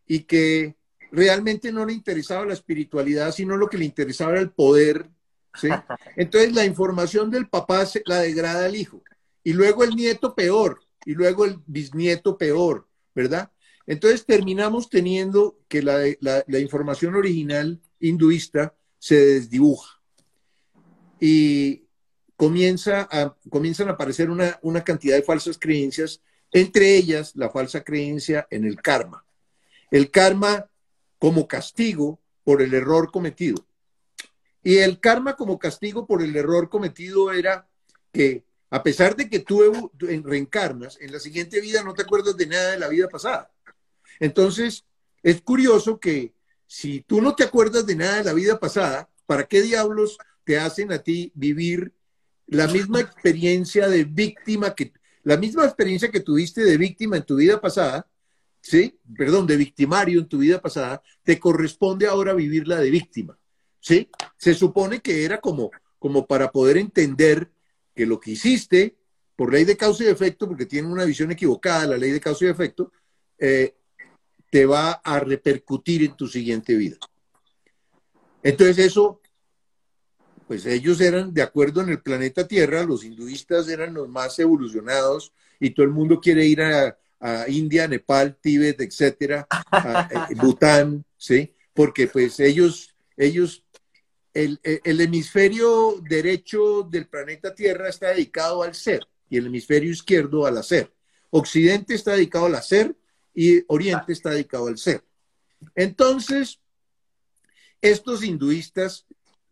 [0.07, 0.77] Y que
[1.11, 5.09] realmente no le interesaba la espiritualidad, sino lo que le interesaba era el poder,
[5.55, 5.67] ¿sí?
[6.15, 9.03] Entonces la información del papá la degrada al hijo
[9.43, 13.51] y luego el nieto peor, y luego el bisnieto peor, ¿verdad?
[13.85, 20.01] Entonces terminamos teniendo que la, la información original hinduista se desdibuja.
[21.19, 21.87] Y
[22.35, 27.83] comienza a, comienzan a aparecer una, una cantidad de falsas creencias, entre ellas la falsa
[27.83, 29.25] creencia en el karma.
[29.91, 30.69] El karma
[31.17, 33.65] como castigo por el error cometido.
[34.63, 37.67] Y el karma como castigo por el error cometido era
[38.11, 42.47] que a pesar de que tú reencarnas, en la siguiente vida no te acuerdas de
[42.47, 43.51] nada de la vida pasada.
[44.19, 44.85] Entonces,
[45.23, 46.33] es curioso que
[46.67, 50.59] si tú no te acuerdas de nada de la vida pasada, ¿para qué diablos te
[50.59, 51.93] hacen a ti vivir
[52.47, 57.35] la misma experiencia de víctima que la misma experiencia que tuviste de víctima en tu
[57.35, 58.07] vida pasada,
[58.61, 58.97] ¿sí?
[59.17, 63.37] Perdón, de victimario en tu vida pasada, te corresponde ahora vivirla de víctima,
[63.79, 64.09] ¿sí?
[64.37, 67.51] Se supone que era como, como para poder entender
[67.99, 68.95] que lo que hiciste
[69.35, 72.45] por ley de causa y efecto, porque tienen una visión equivocada la ley de causa
[72.45, 72.93] y efecto,
[73.37, 73.75] eh,
[74.49, 76.95] te va a repercutir en tu siguiente vida.
[78.41, 79.19] Entonces eso
[80.47, 85.33] pues ellos eran de acuerdo en el planeta Tierra, los hinduistas eran los más evolucionados
[85.59, 86.97] y todo el mundo quiere ir a,
[87.49, 91.53] India, Nepal, Tíbet, etcétera, a, eh, Bután, ¿sí?
[91.73, 93.65] Porque pues ellos, ellos,
[94.33, 100.45] el, el hemisferio derecho del planeta Tierra está dedicado al ser y el hemisferio izquierdo
[100.45, 100.93] al hacer.
[101.29, 102.95] Occidente está dedicado al hacer
[103.33, 105.03] y Oriente está dedicado al ser.
[105.75, 106.59] Entonces,
[107.81, 109.05] estos hinduistas,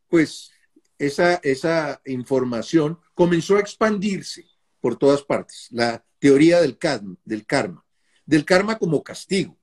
[0.07, 0.51] pues
[0.97, 4.45] esa, esa información comenzó a expandirse
[4.81, 5.67] por todas partes.
[5.71, 7.85] La teoría del karma, del karma,
[8.25, 9.57] del karma como castigo.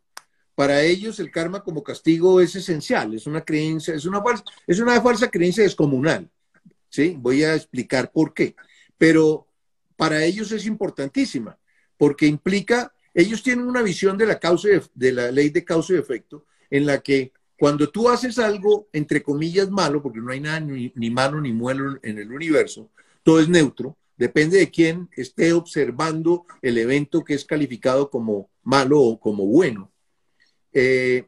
[0.55, 4.79] Para ellos el karma como castigo es esencial, es una creencia, es una falsa, es
[4.79, 6.31] una falsa creencia descomunal.
[6.89, 7.17] ¿sí?
[7.19, 8.55] Voy a explicar por qué.
[8.97, 9.49] Pero
[9.97, 11.59] para ellos es importantísima,
[11.97, 15.97] porque implica, ellos tienen una visión de la causa de la ley de causa y
[15.97, 20.61] efecto, en la que cuando tú haces algo, entre comillas, malo, porque no hay nada
[20.61, 22.91] ni, malo ni muelo en el universo,
[23.23, 29.01] todo es neutro, depende de quién esté observando el evento que es calificado como malo
[29.01, 29.91] o como bueno.
[30.75, 31.27] Eh,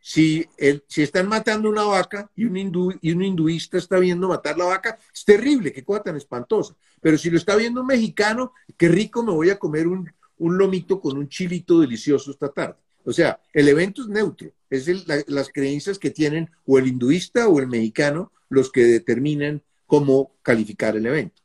[0.00, 0.46] si,
[0.86, 4.98] si están matando una vaca y un, y un hinduista está viendo matar la vaca,
[5.14, 6.74] es terrible, qué cosa tan espantosa.
[7.00, 10.58] Pero si lo está viendo un mexicano, qué rico me voy a comer un, un
[10.58, 12.76] lomito con un chilito delicioso esta tarde.
[13.04, 14.88] O sea, el evento es neutro, es
[15.28, 20.96] las creencias que tienen o el hinduista o el mexicano los que determinan cómo calificar
[20.96, 21.42] el evento.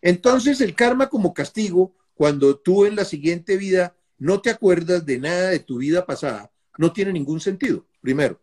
[0.00, 5.18] Entonces, el karma como castigo, cuando tú en la siguiente vida no te acuerdas de
[5.18, 8.40] nada de tu vida pasada, no tiene ningún sentido, primero.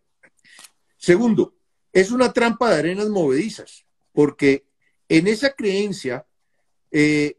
[0.96, 1.54] Segundo,
[1.92, 4.64] es una trampa de arenas movedizas, porque
[5.08, 6.26] en esa creencia,
[6.90, 7.36] eh,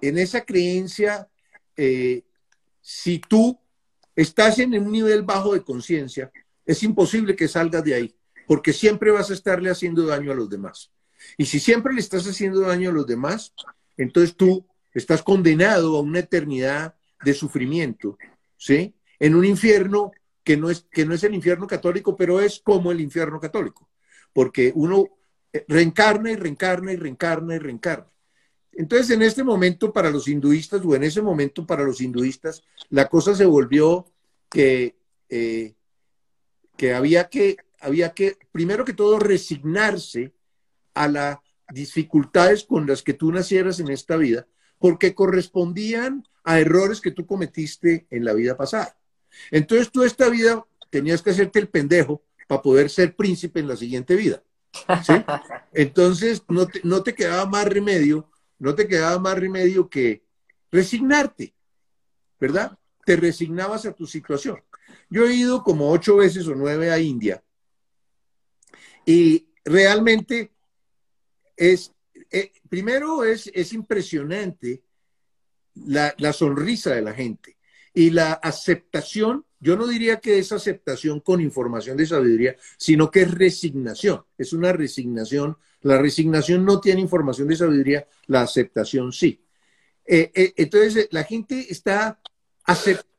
[0.00, 1.28] en esa creencia,
[1.76, 2.22] eh,
[2.80, 3.58] si tú
[4.14, 6.30] estás en un nivel bajo de conciencia,
[6.66, 10.50] es imposible que salgas de ahí, porque siempre vas a estarle haciendo daño a los
[10.50, 10.90] demás.
[11.36, 13.54] Y si siempre le estás haciendo daño a los demás,
[13.96, 18.18] entonces tú estás condenado a una eternidad de sufrimiento,
[18.58, 18.94] ¿sí?
[19.18, 20.12] En un infierno
[20.44, 23.88] que no es, que no es el infierno católico, pero es como el infierno católico,
[24.34, 25.06] porque uno
[25.66, 28.12] reencarna y reencarna y reencarna y reencarna.
[28.72, 33.08] Entonces, en este momento para los hinduistas, o en ese momento para los hinduistas, la
[33.08, 34.06] cosa se volvió
[34.50, 34.96] que,
[35.28, 35.74] eh,
[36.76, 40.34] que, había que había que, primero que todo, resignarse
[40.94, 41.38] a las
[41.72, 44.46] dificultades con las que tú nacieras en esta vida,
[44.78, 48.96] porque correspondían a errores que tú cometiste en la vida pasada.
[49.50, 53.76] Entonces, tú esta vida tenías que hacerte el pendejo para poder ser príncipe en la
[53.76, 54.42] siguiente vida.
[55.72, 60.24] Entonces, no no te quedaba más remedio no te quedaba más remedio que
[60.70, 61.54] resignarte,
[62.40, 62.78] ¿verdad?
[63.04, 64.62] Te resignabas a tu situación.
[65.08, 67.42] Yo he ido como ocho veces o nueve a India
[69.04, 70.52] y realmente
[71.56, 71.92] es,
[72.30, 74.82] eh, primero es, es impresionante
[75.86, 77.56] la, la sonrisa de la gente
[77.94, 83.22] y la aceptación yo no diría que es aceptación con información de sabiduría, sino que
[83.22, 84.24] es resignación.
[84.36, 85.56] Es una resignación.
[85.80, 89.44] La resignación no tiene información de sabiduría, la aceptación sí.
[90.04, 92.20] Eh, eh, entonces, la gente está,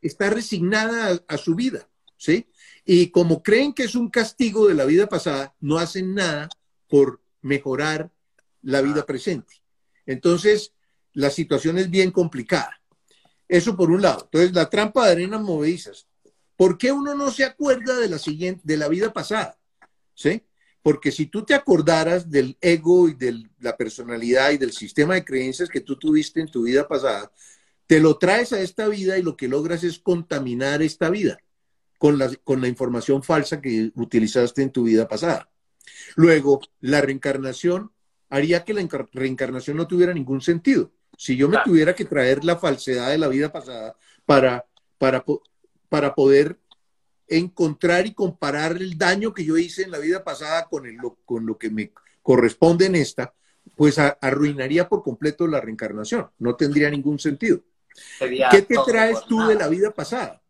[0.02, 2.48] está resignada a, su vida, ¿sí?
[2.86, 6.50] Y como creen que es un castigo de la vida pasada, no hacen nada
[6.88, 8.12] por mejorar
[8.62, 9.56] la vida presente.
[10.06, 10.74] Entonces,
[11.14, 12.82] la situación es bien complicada.
[13.48, 14.24] Eso por un lado.
[14.26, 16.08] Entonces, la trampa de arenas movedizas.
[16.56, 19.58] ¿Por qué uno no se acuerda de la siguiente, de la vida pasada?
[20.14, 20.44] ¿Sí?
[20.82, 25.26] Porque si tú te acordaras del ego y de la personalidad y del sistema de
[25.26, 27.32] creencias que tú tuviste en tu vida pasada,
[27.88, 31.40] te lo traes a esta vida y lo que logras es contaminar esta vida
[31.98, 35.50] con la, con la información falsa que utilizaste en tu vida pasada.
[36.16, 37.92] Luego, la reencarnación
[38.30, 40.92] haría que la reencarnación no tuviera ningún sentido.
[41.20, 43.94] Si yo me tuviera que traer la falsedad de la vida pasada
[44.26, 44.66] para,
[44.98, 45.26] para,
[45.90, 46.58] para poder
[47.28, 51.46] encontrar y comparar el daño que yo hice en la vida pasada con, el, con
[51.46, 53.34] lo que me corresponde en esta,
[53.76, 56.30] pues arruinaría por completo la reencarnación.
[56.40, 57.66] No tendría ningún sentido.
[58.18, 60.42] ¿Qué te traes tú de la vida pasada?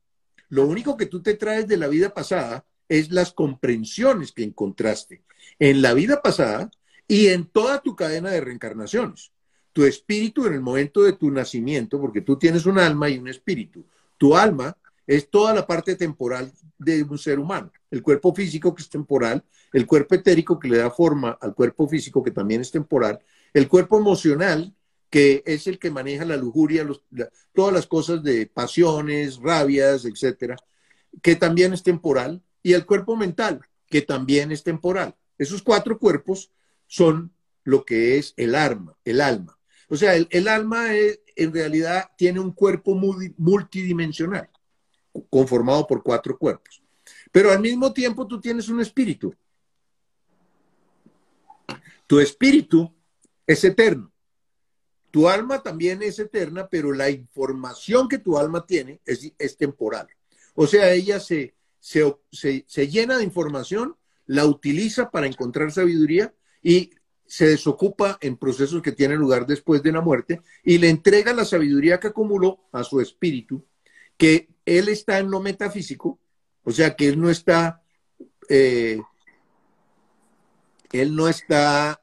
[0.50, 5.24] Lo único que tú te traes de la vida pasada es las comprensiones que encontraste
[5.58, 6.70] en la vida pasada
[7.08, 9.32] y en toda tu cadena de reencarnaciones.
[9.80, 13.30] Tu espíritu en el momento de tu nacimiento, porque tú tienes un alma y un
[13.30, 13.86] espíritu.
[14.18, 14.76] Tu alma
[15.08, 17.72] es toda la parte temporal de un ser humano.
[17.90, 21.88] El cuerpo físico que es temporal, el cuerpo etérico que le da forma al cuerpo
[21.88, 23.20] físico que también es temporal,
[23.54, 24.76] el cuerpo emocional
[25.10, 26.86] que es el que maneja la lujuria,
[27.54, 30.58] todas las cosas de pasiones, rabias, etcétera,
[31.22, 35.16] que también es temporal, y el cuerpo mental, que también es temporal.
[35.38, 36.52] Esos cuatro cuerpos
[36.86, 37.32] son
[37.64, 39.56] lo que es el alma, el alma.
[39.90, 44.50] O sea, el, alma en realidad tiene un cuerpo multidimensional
[45.30, 46.82] conformado por cuatro cuerpos.
[47.32, 49.34] Pero al mismo tiempo tú tienes un espíritu.
[52.06, 52.94] Tu espíritu
[53.46, 54.12] es eterno.
[55.12, 60.08] Tu alma también es eterna, pero la información que tu alma tiene es, temporal.
[60.54, 63.96] O sea, ella se, se, llena de información,
[64.28, 66.92] la utiliza para encontrar sabiduría y
[67.30, 71.46] se desocupa en procesos que tienen lugar después de la muerte y le entrega la
[71.46, 73.64] sabiduría que acumuló a su espíritu,
[74.18, 76.20] que él está en lo metafísico,
[76.64, 77.84] o sea que él no está,
[78.50, 79.00] eh,
[80.92, 82.02] él no está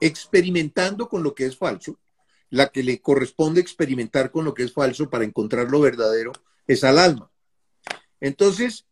[0.00, 1.98] experimentando con lo que es falso,
[2.48, 6.32] la que le corresponde experimentar con lo que es falso para encontrar lo verdadero
[6.66, 7.30] es al alma.
[8.18, 8.86] Entonces,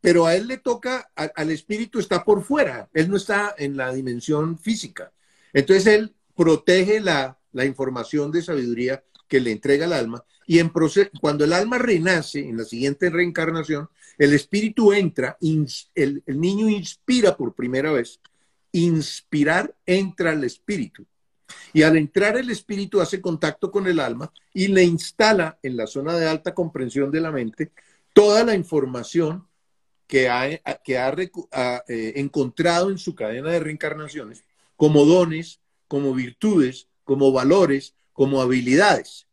[0.00, 3.92] pero a él le toca, al espíritu está por fuera, él no está en la
[3.92, 5.12] dimensión física.
[5.52, 10.72] Entonces él protege la, la información de sabiduría que le entrega el alma y en
[11.20, 15.36] cuando el alma renace en la siguiente reencarnación, el espíritu entra,
[15.94, 18.18] el, niño inspira por primera vez,
[18.72, 21.04] inspirar entra al espíritu.
[21.74, 25.86] Y al entrar el espíritu hace contacto con el alma y le instala en la
[25.86, 27.70] zona de alta comprensión de la mente
[28.14, 29.46] toda la información
[30.08, 31.14] que ha, que ha,
[31.86, 34.42] eh, encontrado en su cadena de reencarnaciones
[34.74, 39.26] como dones, como virtudes, como valores, como habilidades,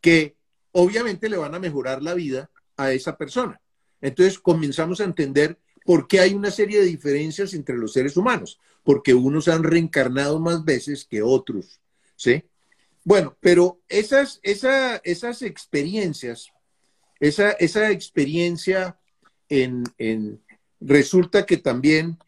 [0.00, 0.36] que
[0.72, 3.60] obviamente le van a mejorar la vida a esa persona.
[4.00, 8.60] Entonces comenzamos a entender por qué hay una serie de diferencias entre los seres humanos,
[8.84, 11.80] porque unos han reencarnado más veces que otros,
[12.14, 12.44] ¿sí?
[13.02, 16.52] Bueno, pero esas, esas experiencias,
[17.18, 18.99] esa, esa experiencia
[19.50, 20.40] en, en,
[20.80, 22.18] resulta que también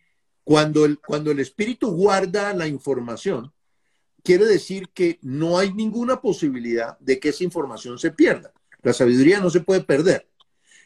[0.44, 3.52] cuando el, cuando el espíritu guarda la información,
[4.22, 8.52] quiere decir que no hay ninguna posibilidad de que esa información se pierda.
[8.82, 10.28] La sabiduría no se puede perder.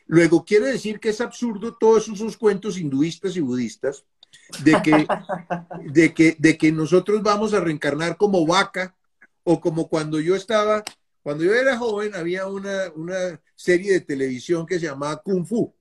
[0.06, 4.04] Luego quiere decir que es absurdo todos esos cuentos hinduistas y budistas
[4.62, 5.06] de que,
[5.92, 8.94] de que, de que nosotros vamos a reencarnar como vaca
[9.42, 10.84] o como cuando yo estaba,
[11.22, 15.74] cuando yo era joven había una, una serie de televisión que se llamaba Kung Fu.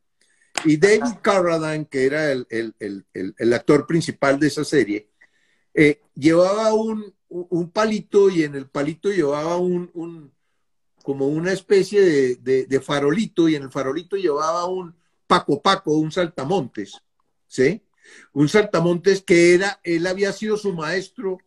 [0.64, 5.10] Y David Carradine, que era el, el, el, el actor principal de esa serie,
[5.74, 10.32] eh, llevaba un, un palito y en el palito llevaba un,
[11.04, 12.02] como una especie
[12.38, 14.96] de, farolito y en el farolito llevaba un
[15.28, 17.02] paco paco, un saltamontes,
[17.48, 17.84] ¿sí?
[18.32, 21.40] Un saltamontes que era, él había sido su maestro,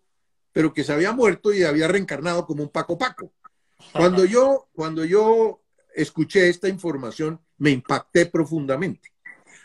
[0.52, 3.32] pero que se había muerto y había reencarnado como un paco paco.
[3.92, 5.62] Cuando yo, cuando yo
[5.94, 9.12] escuché esta información, me impacté profundamente,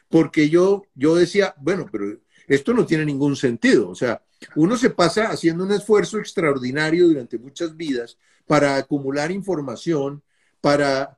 [0.10, 2.18] porque yo, yo decía, bueno, pero
[2.48, 4.22] esto no tiene ningún sentido, o sea,
[4.56, 10.22] uno se pasa haciendo un esfuerzo extraordinario durante muchas vidas para acumular información,
[10.60, 11.18] para,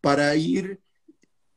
[0.00, 0.80] para ir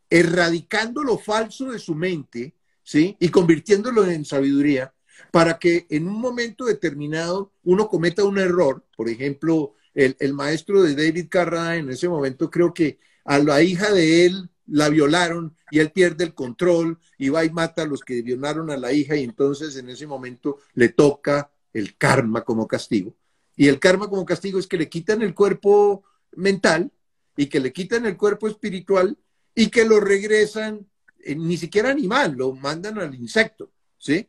[0.10, 3.16] erradicando lo falso de su mente, ¿sí?
[3.20, 4.94] Y convirtiéndolo en sabiduría,
[5.32, 8.86] para que en un momento determinado uno cometa un error.
[8.96, 13.62] Por ejemplo, el, el maestro de David Carradine en ese momento creo que a la
[13.62, 17.86] hija de él la violaron y él pierde el control y va y mata a
[17.86, 22.44] los que violaron a la hija y entonces en ese momento le toca el karma
[22.44, 23.16] como castigo.
[23.56, 26.04] Y el karma como castigo es que le quitan el cuerpo
[26.36, 26.92] mental
[27.36, 29.18] y que le quitan el cuerpo espiritual
[29.54, 30.88] y que lo regresan
[31.20, 34.28] eh, ni siquiera animal, lo mandan al insecto, ¿sí?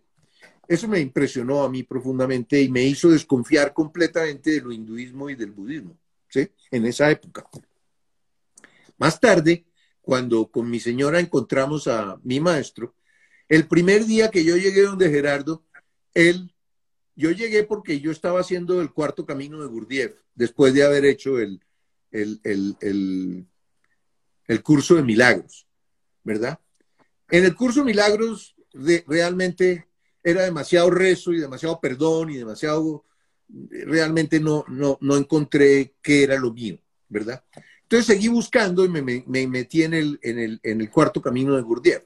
[0.69, 5.35] Eso me impresionó a mí profundamente y me hizo desconfiar completamente de lo hinduismo y
[5.35, 5.97] del budismo,
[6.29, 6.49] ¿sí?
[6.71, 7.49] En esa época.
[9.03, 9.67] Más tarde,
[10.01, 12.95] cuando con mi señora encontramos a mi maestro,
[13.49, 15.67] el primer día que yo llegué donde Gerardo,
[16.15, 16.55] él,
[17.17, 21.41] yo llegué porque yo estaba haciendo el cuarto camino de Gurdjieff, después de haber hecho
[21.41, 21.61] el,
[22.13, 23.47] el, el,
[24.47, 25.67] el curso de milagros,
[26.23, 26.61] ¿verdad?
[27.29, 29.89] En el curso de milagros de, realmente
[30.23, 33.05] era demasiado rezo y demasiado perdón y demasiado,
[33.49, 36.79] realmente no, no, no encontré qué era lo mío,
[37.09, 37.43] ¿verdad?
[37.93, 41.57] Entonces seguí buscando y me, me, metí en el, en, el, en el, cuarto camino
[41.57, 42.03] de Gurdjieff.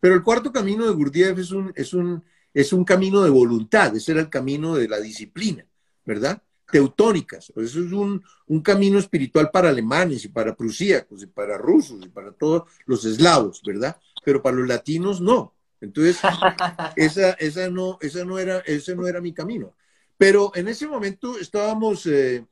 [0.00, 3.94] Pero el cuarto camino de Gurdjieff es un, es un, es un camino de voluntad,
[3.94, 5.64] ese era el camino de la disciplina,
[6.04, 6.42] ¿verdad?
[6.72, 12.04] Teutónicas, eso es un, un camino espiritual para alemanes y para prusíacos y para rusos
[12.04, 13.96] y para todos los eslavos, ¿verdad?
[14.24, 15.54] Pero para los latinos no.
[15.80, 16.18] Entonces,
[16.96, 19.72] esa, esa, no, esa, no, era, ese no era mi camino.
[20.18, 22.44] Pero en ese momento estábamos, eh,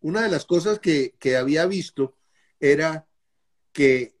[0.00, 2.16] una de las cosas que, que, había visto
[2.60, 3.06] era
[3.72, 4.14] que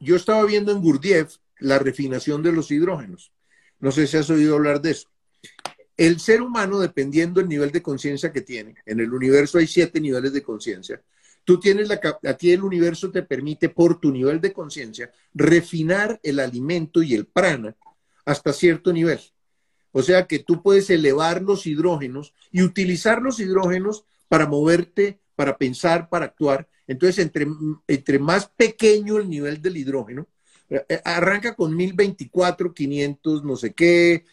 [0.00, 3.32] yo estaba viendo en Gurdjieff la refinación de los hidrógenos.
[3.78, 5.08] No sé si has oído hablar de eso.
[5.96, 10.00] El ser humano, dependiendo del nivel de conciencia que tiene, en el universo hay siete
[10.00, 11.00] niveles de conciencia,
[11.44, 16.18] Tú tienes la, a ti el universo te permite por tu nivel de conciencia refinar
[16.22, 17.76] el alimento y el prana
[18.24, 19.20] hasta cierto nivel.
[19.92, 25.56] O sea que tú puedes elevar los hidrógenos y utilizar los hidrógenos para moverte, para
[25.56, 26.68] pensar, para actuar.
[26.86, 27.46] Entonces, entre,
[27.88, 30.28] entre más pequeño el nivel del hidrógeno,
[30.70, 34.24] eh, eh, arranca con 1024, 500, no sé qué,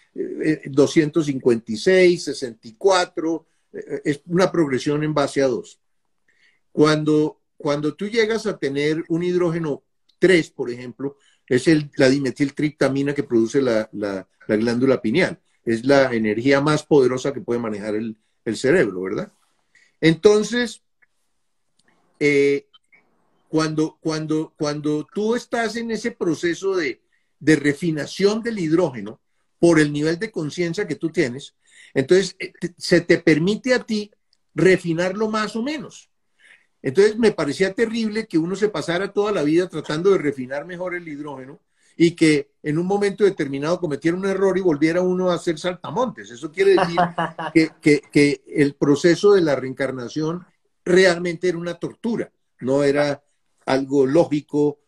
[0.66, 3.46] 256, eh, 64,
[4.04, 5.80] es una progresión en base a dos.
[6.72, 9.84] Cuando, cuando tú llegas a tener un hidrógeno
[10.20, 11.18] 3, por ejemplo,
[11.48, 13.90] es el, la dimetiltriptamina que produce la,
[14.48, 15.40] glándula pineal.
[15.64, 18.18] Es la energía más poderosa que puede manejar el,
[18.56, 19.32] cerebro, ¿verdad?
[20.02, 20.82] Entonces,
[22.20, 22.68] eh,
[23.48, 27.02] cuando, cuando, cuando tú estás en ese proceso de,
[27.40, 29.22] de refinación del hidrógeno
[29.60, 31.56] por el nivel de conciencia que tú tienes,
[31.94, 34.12] entonces eh, se te permite a ti
[34.56, 36.10] refinarlo más o menos.
[36.82, 40.96] Entonces me parecía terrible que uno se pasara toda la vida tratando de refinar mejor
[40.96, 41.60] el hidrógeno
[41.98, 46.30] y que en un momento determinado cometiera un error y volviera uno a hacer saltamontes.
[46.30, 46.98] Eso quiere decir
[47.82, 50.46] que, que, el proceso de la reencarnación
[50.86, 53.24] realmente era una tortura, no era
[53.66, 54.80] algo lógico.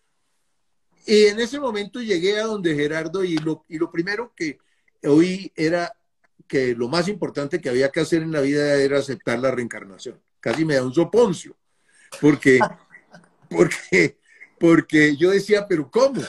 [1.05, 4.59] Y en ese momento llegué a donde Gerardo y lo, y lo primero que
[5.03, 5.93] oí era
[6.47, 10.21] que lo más importante que había que hacer en la vida era aceptar la reencarnación.
[10.39, 11.55] Casi me da un soponcio
[12.21, 12.59] porque,
[13.49, 14.17] porque,
[14.59, 16.21] porque yo decía, pero ¿cómo?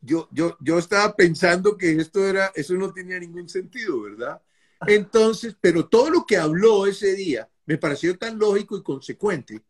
[0.00, 4.42] Yo, yo, yo estaba pensando que esto era, eso no tenía ningún sentido, ¿verdad?
[4.86, 9.62] Entonces, pero todo lo que habló ese día me pareció tan lógico y consecuente,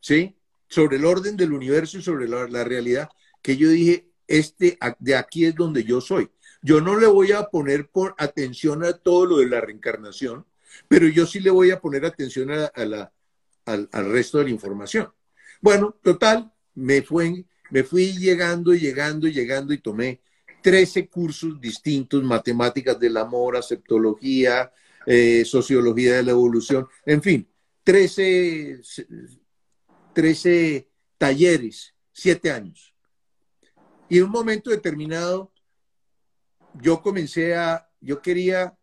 [0.00, 0.36] ¿sí?
[0.68, 3.08] Sobre el orden del universo y sobre la, la realidad,
[3.40, 6.30] que yo dije, este, de aquí es donde yo soy.
[6.62, 10.46] Yo no le voy a poner atención a todo lo de la reencarnación,
[10.88, 13.12] pero yo sí le voy a poner atención a la,
[13.66, 15.12] al, resto de la información.
[15.60, 20.20] Bueno, total, me, fue, me fui llegando y llegando y llegando y tomé
[20.62, 24.70] 13 cursos distintos, matemáticas del amor, aceptología,
[25.06, 27.48] eh, sociología de la evolución, en fin,
[27.82, 28.82] 13,
[30.12, 32.94] 13 talleres, 7 años.
[34.10, 35.50] Y en un momento determinado,
[36.74, 38.76] yo comencé a, yo quería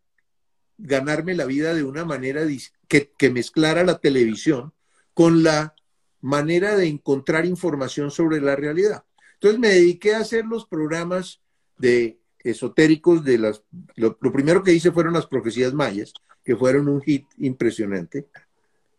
[0.78, 2.42] ganarme la vida de una manera
[2.88, 4.74] que, que mezclara la televisión
[5.14, 5.76] con la
[6.20, 9.04] manera de encontrar información sobre la realidad.
[9.34, 11.40] Entonces me dediqué a hacer los programas
[11.78, 13.62] de esotéricos de las...
[13.96, 16.12] Lo, primero que hice fueron las profecías mayas,
[16.44, 18.26] que fueron un hit impresionante,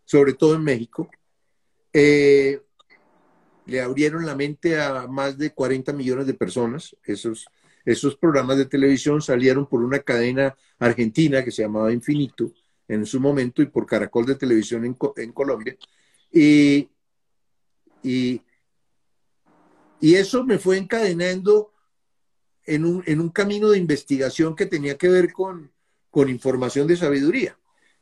[0.06, 1.10] sobre todo en México.
[1.94, 2.62] Eh,
[3.66, 6.96] le abrieron la mente a más de 40 millones de personas.
[7.04, 7.46] Esos,
[7.86, 12.52] esos programas de televisión salieron por una cadena argentina que se llamaba Infinito
[12.88, 15.78] en su momento y por Caracol de Televisión en, en Colombia.
[16.32, 16.90] Y,
[18.04, 18.42] y,
[20.02, 21.72] eso me fue encadenando
[22.66, 25.72] en un, en un, camino de investigación que tenía que ver con,
[26.10, 27.56] con información de sabiduría.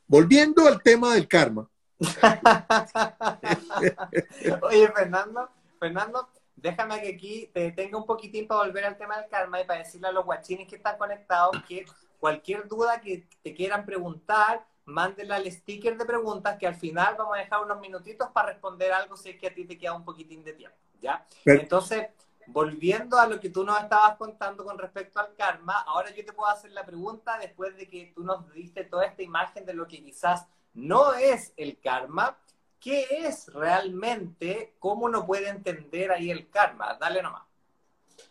[0.06, 1.68] Volviendo al tema del karma.
[4.62, 9.28] Oye, Fernando, Fernando, déjame que aquí te tenga un poquitín para volver al tema del
[9.28, 11.84] karma y para decirle a los guachines que están conectados que
[12.18, 17.36] cualquier duda que te quieran preguntar, mándenle al sticker de preguntas que al final vamos
[17.36, 20.04] a dejar unos minutitos para responder algo si es que a ti te queda un
[20.04, 21.26] poquitín de tiempo, ¿ya?
[21.44, 22.08] Entonces,
[22.46, 26.32] volviendo a lo que tú nos estabas contando con respecto al karma, ahora yo te
[26.32, 29.86] puedo hacer la pregunta después de que tú nos diste toda esta imagen de lo
[29.86, 32.36] que quizás no es el karma.
[32.78, 34.74] ¿Qué es realmente?
[34.78, 36.96] ¿Cómo uno puede entender ahí el karma?
[36.98, 37.42] Dale nomás.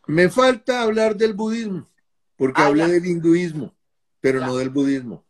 [0.08, 1.88] Me falta hablar del budismo,
[2.36, 3.74] porque ah, hablé del hinduismo,
[4.20, 5.24] pero no del budismo.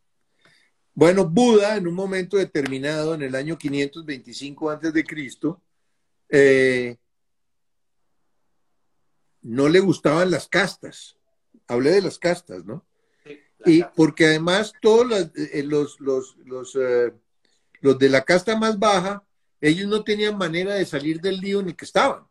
[1.00, 5.62] Bueno, Buda, en un momento determinado, en el año 525 antes de Cristo,
[6.28, 6.98] eh,
[9.40, 11.16] no le gustaban las castas.
[11.68, 12.84] Hablé de las castas, ¿no?
[13.64, 17.14] y porque además todos eh, los, los, los, eh,
[17.80, 19.24] los, de la casta más baja,
[19.58, 22.26] ellos no tenían manera de salir del lío ni que estaban.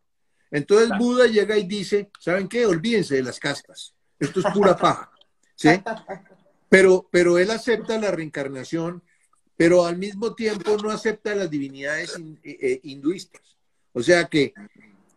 [0.48, 2.66] Entonces Buda llega y dice, ¿saben qué?
[2.66, 3.96] Olvídense de las castas.
[4.16, 5.10] Esto es pura paja.
[5.56, 5.70] ¿Sí?
[6.70, 9.02] Pero, pero él acepta la reencarnación,
[9.56, 13.58] pero al mismo tiempo no acepta las divinidades eh, hinduistas.
[13.92, 14.54] O sea que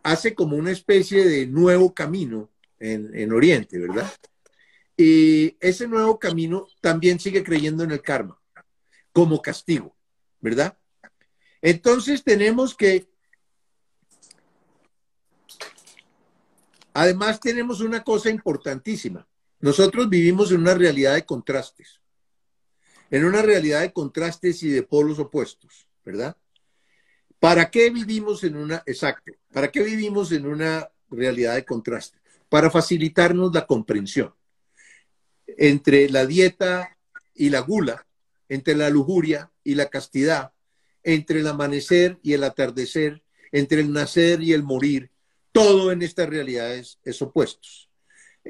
[0.02, 4.12] hace como una especie de nuevo camino en, Oriente, ¿verdad?
[4.96, 8.38] Y ese nuevo camino también sigue creyendo en el karma
[9.12, 9.96] como castigo,
[10.40, 10.76] ¿verdad?
[11.62, 13.08] Entonces tenemos que,
[16.92, 19.26] además tenemos una cosa importantísima.
[19.60, 22.00] Nosotros vivimos en una realidad de contrastes,
[23.10, 26.36] en una realidad de contrastes y de polos opuestos, ¿verdad?
[27.38, 32.18] ¿Para qué vivimos en una, exacto, para qué vivimos en una realidad de contraste?
[32.48, 34.34] Para facilitarnos la comprensión
[35.46, 36.96] entre la dieta
[37.34, 38.06] y la gula,
[38.48, 40.52] entre la lujuria y la castidad,
[41.02, 45.10] entre el amanecer y el atardecer, entre el nacer y el morir,
[45.52, 47.88] todo en estas realidades es opuestos.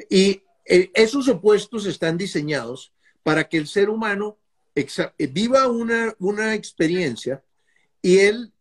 [0.09, 2.93] Y eh, esos opuestos están diseñados
[3.23, 4.39] para que el ser humano
[5.31, 7.45] viva una, una experiencia
[8.03, 8.53] y él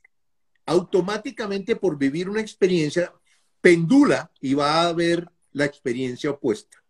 [0.65, 3.13] automáticamente por vivir una experiencia
[3.61, 6.83] pendula y va a ver la experiencia opuesta.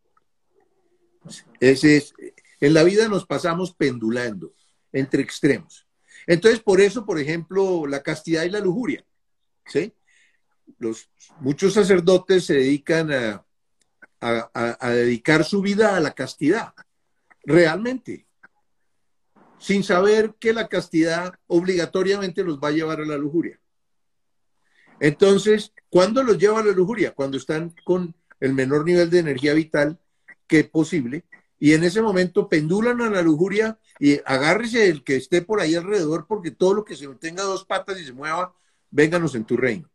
[1.59, 2.13] Ese es,
[2.59, 4.53] en la vida nos pasamos pendulando
[4.91, 5.87] entre extremos.
[6.27, 9.05] Entonces, por eso, por ejemplo, la castidad y la lujuria.
[9.65, 9.93] ¿sí?
[10.77, 11.09] Los,
[11.39, 13.45] muchos sacerdotes se dedican a,
[14.23, 16.73] a dedicar su vida a la castidad,
[17.43, 18.25] realmente,
[19.59, 23.59] sin saber que la castidad obligatoriamente los va a llevar a la lujuria.
[24.99, 27.13] Entonces, ¿cuándo los lleva a la lujuria?
[27.13, 29.99] Cuando están con el menor nivel de energía vital
[30.47, 31.25] que posible.
[31.59, 35.75] Y en ese momento pendulan a la lujuria y agárrese el que esté por ahí
[35.75, 38.53] alrededor, porque todo lo que se tenga dos patas y se mueva,
[38.91, 39.89] vénganos en tu reino.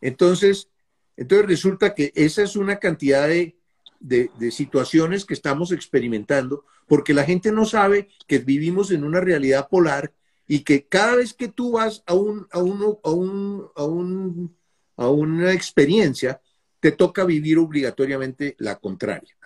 [0.00, 0.68] Entonces,
[1.16, 3.58] entonces resulta que esa es una cantidad de,
[4.00, 9.68] de, situaciones que estamos experimentando, porque la gente no sabe que vivimos en una realidad
[9.68, 10.12] polar
[10.48, 14.56] y que cada vez que tú vas a, un, a, uno, a, un, a, un,
[14.96, 16.40] a una experiencia,
[16.80, 19.36] te toca vivir obligatoriamente la contraria.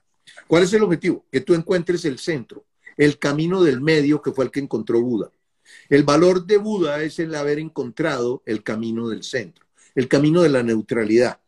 [0.46, 1.26] ¿Cuál es el objetivo?
[1.30, 2.64] Que tú encuentres el centro,
[2.96, 5.30] el camino del medio que fue el que encontró Buda.
[5.88, 10.50] El valor de Buda es el haber encontrado el camino del centro, el camino de
[10.50, 11.40] la neutralidad,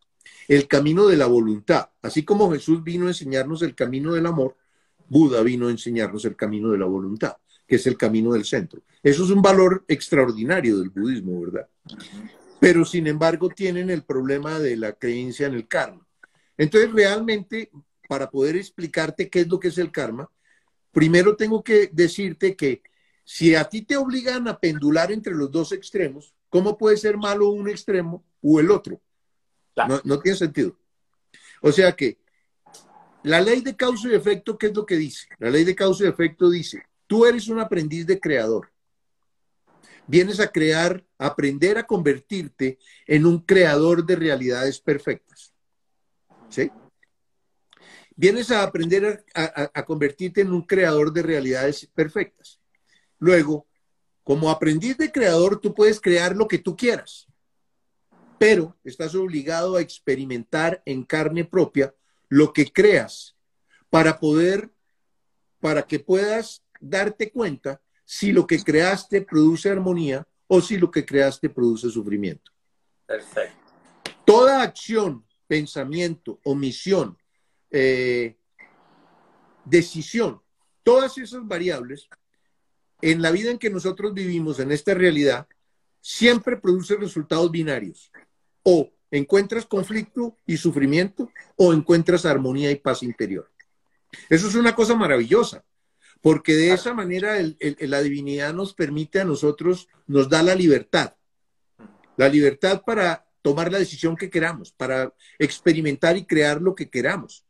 [0.49, 1.91] el camino de la voluntad.
[2.03, 4.57] Así como Jesús vino a enseñarnos el camino del amor,
[5.09, 7.37] Buda vino a enseñarnos el camino de la voluntad
[7.67, 8.83] que es el camino del centro.
[9.03, 11.69] Eso es un valor extraordinario del budismo, ¿verdad?
[12.61, 16.07] Pero sin embargo tienen el problema de la creencia en el karma.
[16.57, 17.71] Entonces, realmente,
[18.09, 20.31] para poder explicarte qué es lo que es el karma,
[20.93, 22.83] primero tengo que decirte que
[23.25, 27.49] si a ti te obligan a pendular entre los dos extremos, ¿cómo puede ser malo
[27.49, 29.01] un extremo o el otro?
[29.77, 30.77] No, no tiene sentido.
[31.61, 32.19] O sea que
[33.23, 35.29] la ley de causa y efecto, ¿qué es lo que dice?
[35.39, 38.71] La ley de causa y efecto dice, Tú eres un aprendiz de creador.
[40.07, 45.53] Vienes a crear, aprender a convertirte en un creador de realidades perfectas.
[46.49, 46.71] ¿Sí?
[48.15, 52.61] Vienes a aprender a convertirte en un creador de realidades perfectas.
[53.19, 53.67] Luego,
[54.23, 57.27] como aprendiz de creador, tú puedes crear lo que tú quieras,
[58.39, 61.95] pero estás obligado a experimentar en carne propia
[62.29, 63.37] lo que creas
[63.91, 64.71] para poder,
[65.61, 71.05] para que puedas darte cuenta si lo que creaste produce armonía o si lo que
[71.05, 72.53] creaste produce sufrimiento.
[73.07, 73.73] Perfecto.
[74.25, 77.17] Toda acción, pensamiento, omisión,
[77.71, 78.37] eh,
[79.65, 80.41] decisión,
[80.83, 82.09] todas esas variables,
[83.03, 85.47] en la vida en que nosotros vivimos, en esta realidad,
[86.01, 88.11] siempre produce resultados binarios.
[88.69, 93.49] O encuentras conflicto y sufrimiento o encuentras armonía y paz interior.
[94.29, 95.65] Eso es una cosa maravillosa
[96.21, 101.15] porque de esa manera la divinidad nos permite a nosotros, nos da la libertad,
[102.17, 107.47] la libertad para tomar la decisión que queramos, para experimentar y crear lo que queramos,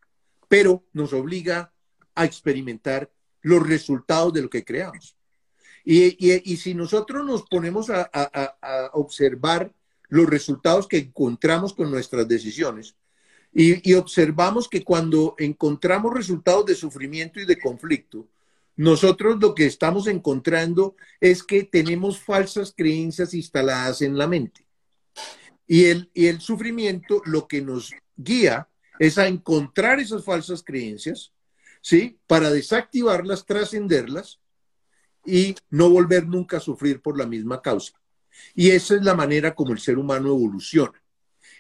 [0.47, 1.73] pero nos obliga
[2.14, 3.11] a experimentar
[3.41, 5.17] los resultados de lo que creamos.
[5.83, 9.73] Y, si nosotros nos ponemos a, observar
[10.09, 12.96] los resultados que encontramos con nuestras decisiones
[13.59, 18.28] y, observamos que cuando encontramos resultados de sufrimiento y de conflicto,
[18.76, 24.66] nosotros lo que estamos encontrando es que tenemos falsas creencias instaladas en la mente.
[25.66, 31.32] Y el, y el sufrimiento lo que nos guía es a encontrar esas falsas creencias,
[31.80, 32.18] ¿sí?
[32.26, 34.38] Para desactivarlas, trascenderlas
[35.24, 37.94] y no volver nunca a sufrir por la misma causa.
[38.55, 41.03] Y esa es la manera como el ser humano evoluciona.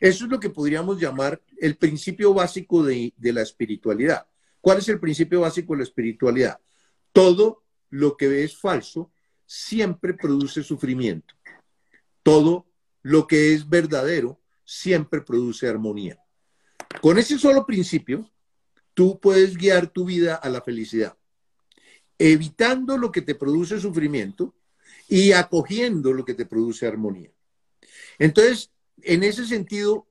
[0.00, 4.26] Eso es lo que podríamos llamar el principio básico de, la espiritualidad.
[4.60, 6.60] ¿Cuál es el principio básico de la espiritualidad?
[7.12, 9.10] Todo lo que es falso
[9.46, 11.34] siempre produce sufrimiento.
[12.22, 12.66] Todo
[13.02, 16.18] lo que es verdadero siempre produce armonía.
[17.00, 18.30] Con ese solo principio,
[18.92, 21.16] tú puedes guiar tu vida a la felicidad
[22.18, 24.54] evitando lo que te produce sufrimiento
[25.08, 27.30] y acogiendo lo que te produce armonía.
[28.18, 28.70] Entonces,
[29.02, 30.06] en ese sentido,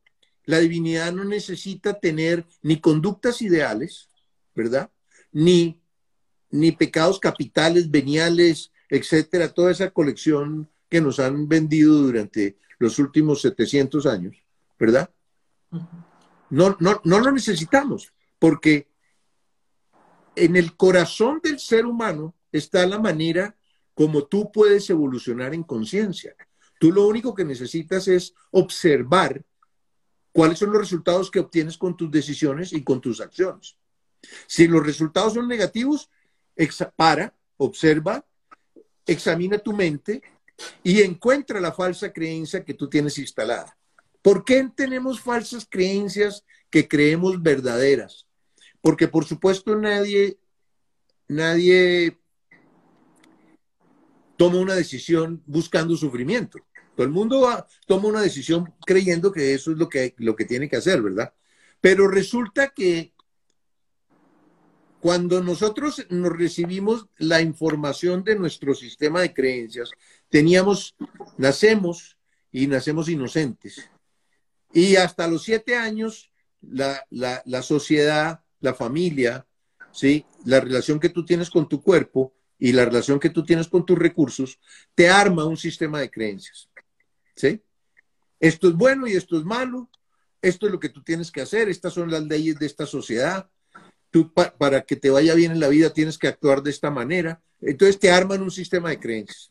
[0.46, 4.10] la divinidad no necesita tener ni conductas ideales,
[4.54, 4.92] ¿verdad?
[5.32, 5.82] Ni,
[6.52, 13.42] ni pecados capitales, veniales, etcétera, toda esa colección que nos han vendido durante los últimos
[13.42, 14.38] 700 años,
[14.80, 15.10] ¿verdad?
[16.50, 18.88] No, no, no lo necesitamos, porque
[20.36, 23.56] en el corazón del ser humano está la manera
[23.96, 26.36] como tú puedes evolucionar en conciencia.
[26.80, 29.44] Tú lo único que necesitas es observar
[30.32, 33.78] cuáles son los resultados que obtienes con tus decisiones y con tus acciones.
[34.46, 36.10] Si los resultados son negativos,
[36.96, 38.26] para, observa,
[39.06, 40.22] examina tu mente
[40.84, 43.78] y encuentra la falsa creencia que tú tienes instalada.
[44.22, 48.28] ¿Por qué tenemos falsas creencias que creemos verdaderas?
[48.82, 50.38] Porque por supuesto nadie,
[51.28, 52.18] nadie
[54.38, 56.60] toma una decisión buscando sufrimiento.
[56.96, 60.70] Todo el mundo toma una decisión creyendo que eso es lo que, lo que tiene
[60.70, 61.34] que hacer, ¿verdad?
[61.82, 63.14] Pero resulta que
[65.02, 69.92] cuando nosotros nos recibimos la información de nuestro sistema de creencias,
[70.30, 70.96] teníamos,
[71.38, 72.18] nacemos
[72.52, 73.90] y nacemos inocentes.
[74.74, 76.32] Y hasta los siete años,
[76.62, 79.48] la, la, la sociedad la familia,
[79.92, 80.26] ¿sí?
[80.44, 83.86] la relación que tú tienes con tu cuerpo y la relación que tú tienes con
[83.86, 84.60] tus recursos,
[84.94, 86.70] te arma un sistema de creencias.
[87.36, 87.62] ¿sí?
[88.40, 89.90] Esto es bueno y esto es malo,
[90.42, 93.50] esto es lo que tú tienes que hacer, estas son las leyes de esta sociedad,
[94.10, 97.42] tú para que te vaya bien en la vida tienes que actuar de esta manera.
[97.60, 99.50] Entonces te arman un sistema de creencias.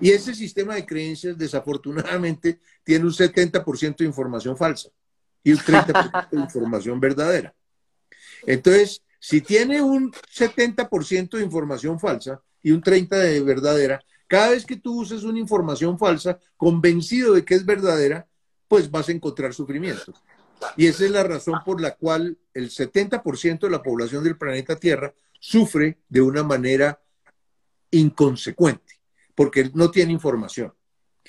[0.00, 4.90] Y ese sistema de creencias, desafortunadamente, tiene un 70% de información falsa
[5.42, 7.54] y un 30% de información verdadera.
[8.46, 14.64] Entonces, si tiene un 70% de información falsa y un 30% de verdadera, cada vez
[14.64, 18.28] que tú uses una información falsa, convencido de que es verdadera,
[18.68, 20.14] pues vas a encontrar sufrimiento.
[20.76, 24.76] Y esa es la razón por la cual el 70% de la población del planeta
[24.76, 27.02] Tierra sufre de una manera
[27.90, 29.00] inconsecuente,
[29.34, 30.72] porque no tiene información.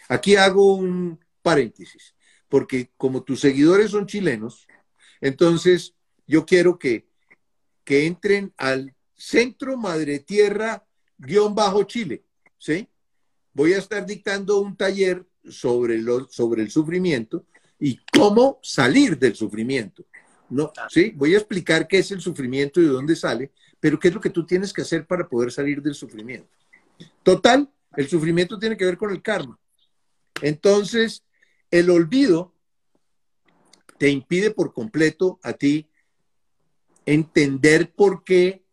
[0.08, 2.14] Aquí hago un paréntesis,
[2.48, 4.68] porque como tus seguidores son chilenos,
[5.20, 5.96] entonces
[6.28, 7.07] yo quiero que,
[7.88, 10.86] que entren al Centro Madre Tierra
[11.18, 12.22] guion bajo Chile,
[12.58, 12.86] ¿sí?
[13.54, 17.46] Voy a estar dictando un taller sobre, lo, sobre el sufrimiento
[17.80, 20.04] y cómo salir del sufrimiento.
[20.50, 21.14] No, ¿sí?
[21.16, 24.20] Voy a explicar qué es el sufrimiento y de dónde sale, pero qué es lo
[24.20, 26.50] que tú tienes que hacer para poder salir del sufrimiento.
[27.24, 29.58] Total, el sufrimiento tiene que ver con el karma.
[30.42, 31.24] Entonces,
[31.72, 32.54] el olvido
[33.98, 35.88] te impide por completo a ti
[37.08, 38.66] entender por qué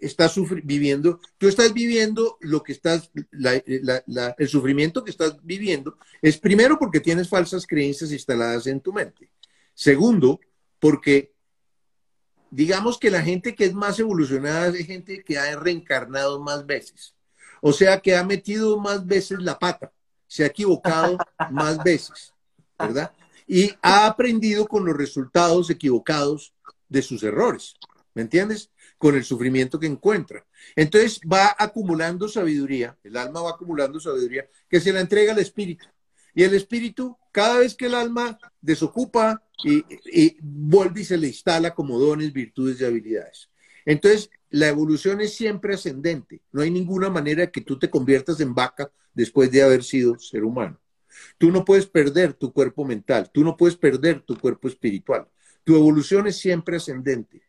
[0.00, 6.78] estás viviendo, tú estás viviendo lo que estás, el sufrimiento que estás viviendo es primero
[6.78, 9.30] porque tienes falsas creencias instaladas en tu mente.
[9.74, 10.40] Segundo,
[10.78, 11.32] porque
[12.50, 17.16] digamos que la gente que es más evolucionada es gente que ha reencarnado más veces.
[17.60, 19.92] O sea, que ha metido más veces la pata,
[20.28, 21.18] se ha equivocado
[21.50, 22.32] más veces,
[22.78, 23.12] ¿verdad?
[23.48, 26.54] Y ha aprendido con los resultados equivocados
[26.92, 27.74] de sus errores,
[28.14, 28.70] ¿me entiendes?
[28.98, 30.46] Con el sufrimiento que encuentra.
[30.76, 35.86] Entonces va acumulando sabiduría, el alma va acumulando sabiduría que se la entrega al espíritu.
[36.34, 41.74] Y el espíritu, cada vez que el alma desocupa y, vuelve y se le instala
[41.74, 43.50] como dones, virtudes y habilidades.
[43.84, 46.42] Entonces, la evolución es siempre ascendente.
[46.52, 50.44] No hay ninguna manera que tú te conviertas en vaca después de haber sido ser
[50.44, 50.78] humano.
[51.36, 55.28] Tú no puedes perder tu cuerpo mental, tú no puedes perder tu cuerpo espiritual.
[55.64, 57.42] Tu evolución es siempre ascendente.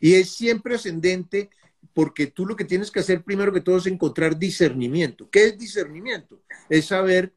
[0.00, 1.50] Y es siempre ascendente
[1.92, 5.30] porque tú lo que tienes que hacer primero que todo es encontrar discernimiento.
[5.30, 6.42] ¿Qué es discernimiento?
[6.68, 7.32] Es saber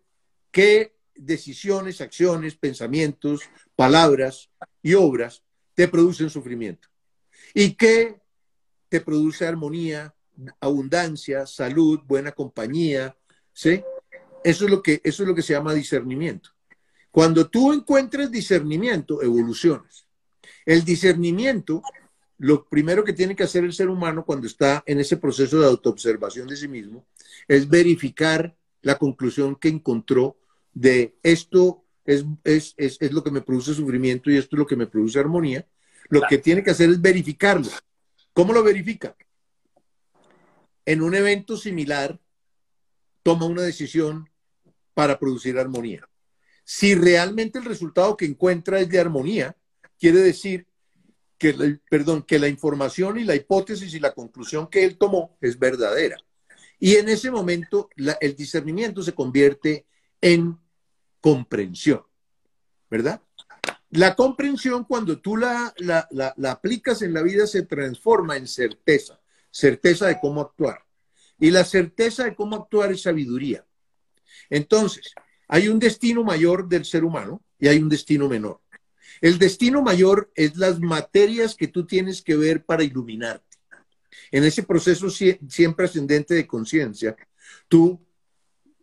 [0.51, 3.41] qué decisiones, acciones, pensamientos,
[3.75, 4.49] palabras
[4.81, 5.43] y obras
[5.75, 6.89] te producen sufrimiento.
[7.53, 8.19] Y qué
[8.89, 10.13] te produce armonía,
[10.59, 13.15] abundancia, salud, buena compañía,
[13.53, 13.81] ¿sí?
[14.43, 16.49] Eso es lo que, eso es lo que se llama discernimiento.
[17.11, 20.08] Cuando tú encuentres discernimiento, evolucionas.
[20.65, 21.81] El discernimiento,
[22.37, 25.67] lo primero que tiene que hacer el ser humano cuando está en ese proceso de
[25.67, 27.05] autoobservación de sí mismo,
[27.47, 30.37] es verificar la conclusión que encontró
[30.73, 34.75] de esto es, es, es, lo que me produce sufrimiento y esto es lo que
[34.75, 35.67] me produce armonía.
[36.09, 37.69] Lo que tiene que hacer es verificarlo.
[38.33, 39.15] ¿Cómo lo verifica?
[40.85, 42.19] En un evento similar,
[43.21, 44.27] toma una decisión
[44.95, 46.09] para producir armonía.
[46.63, 49.55] Si realmente el resultado que encuentra es de armonía,
[49.99, 50.67] quiere decir
[51.37, 55.57] que, perdón, que la información y la hipótesis y la conclusión que él tomó es
[55.57, 56.17] verdadera.
[56.79, 59.85] Y en ese momento el discernimiento se convierte
[60.21, 60.57] en
[61.21, 62.03] comprensión,
[62.89, 63.21] ¿verdad?
[63.91, 69.19] La comprensión cuando tú la, la, la aplicas en la vida se transforma en certeza,
[69.49, 70.85] certeza de cómo actuar.
[71.39, 73.65] Y la certeza de cómo actuar es sabiduría.
[74.49, 75.13] Entonces,
[75.47, 78.61] hay un destino mayor del ser humano y hay un destino menor.
[79.21, 83.57] El destino mayor es las materias que tú tienes que ver para iluminarte.
[84.31, 87.15] En ese proceso siempre ascendente de conciencia,
[87.67, 87.99] tú,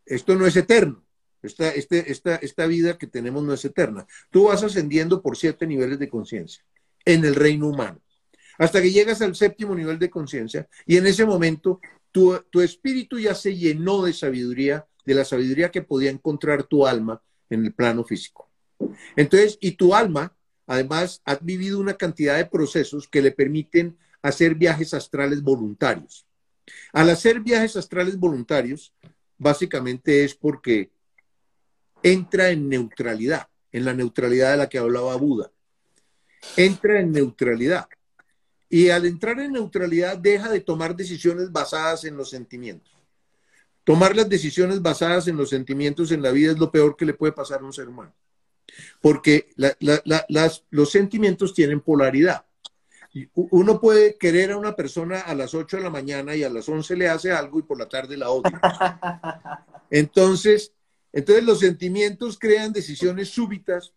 [0.05, 1.05] esto no es eterno,
[1.43, 4.07] esta, este, esta, esta vida que tenemos no es eterna.
[4.31, 6.64] Tú vas ascendiendo por siete niveles de conciencia
[7.05, 8.01] en el reino humano,
[8.59, 13.18] hasta que llegas al séptimo nivel de conciencia y en ese momento tu, tu espíritu
[13.18, 17.72] ya se llenó de sabiduría, de la sabiduría que podía encontrar tu alma en el
[17.72, 18.51] plano físico.
[19.16, 20.35] Entonces, y tu alma,
[20.66, 26.27] además, ha vivido una cantidad de procesos que le permiten hacer viajes astrales voluntarios.
[26.93, 28.93] Al hacer viajes astrales voluntarios,
[29.39, 30.91] básicamente es porque
[32.03, 35.51] entra en neutralidad, en la neutralidad de la que hablaba Buda.
[36.57, 37.89] Entra en neutralidad.
[38.68, 42.93] Y al entrar en neutralidad deja de tomar decisiones basadas en los sentimientos.
[43.85, 47.14] Tomar las decisiones basadas en los sentimientos en la vida es lo peor que le
[47.14, 48.12] puede pasar a un ser humano.
[49.00, 49.48] Porque
[50.70, 52.44] los sentimientos tienen polaridad.
[53.34, 56.68] Uno puede querer a una persona a las 8 de la mañana y a las
[56.68, 58.60] 11 le hace algo y por la tarde la odia.
[59.90, 60.72] Entonces,
[61.12, 63.94] entonces los sentimientos crean decisiones súbitas.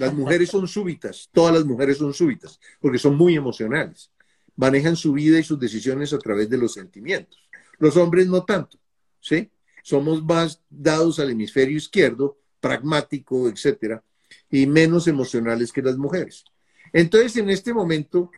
[0.00, 4.10] Las mujeres son súbitas, todas las mujeres son súbitas, porque son muy emocionales.
[4.56, 7.38] Manejan su vida y sus decisiones a través de los sentimientos.
[7.78, 8.78] Los hombres no tanto,
[9.20, 9.52] ¿sí?
[9.84, 14.02] Somos más dados al hemisferio izquierdo, pragmático, etcétera,
[14.48, 16.44] y menos emocionales que las mujeres.
[16.92, 18.30] Entonces, en este momento,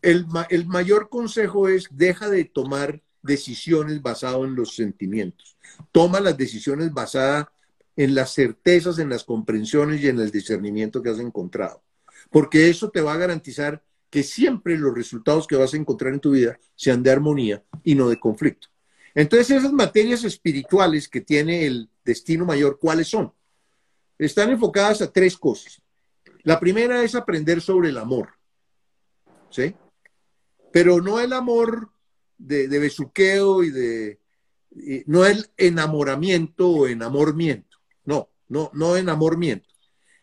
[0.00, 5.56] el, el mayor consejo es deja de tomar decisiones basadas en los sentimientos.
[5.92, 7.46] Toma las decisiones basadas
[7.94, 11.82] en las certezas, en las comprensiones y en el discernimiento que has encontrado.
[12.30, 16.20] Porque eso te va a garantizar que siempre los resultados que vas a encontrar en
[16.20, 18.68] tu vida sean de armonía y no de conflicto.
[19.14, 23.32] Entonces, esas materias espirituales que tiene el destino mayor, ¿cuáles son?
[24.26, 25.82] Están enfocadas a tres cosas.
[26.44, 28.28] La primera es aprender sobre el amor.
[29.50, 29.74] ¿Sí?
[30.70, 31.90] Pero no el amor
[32.38, 34.20] de, besuqueo y de...
[35.06, 37.78] no el enamoramiento o enamoramiento.
[38.04, 39.68] No, no, no enamoramiento.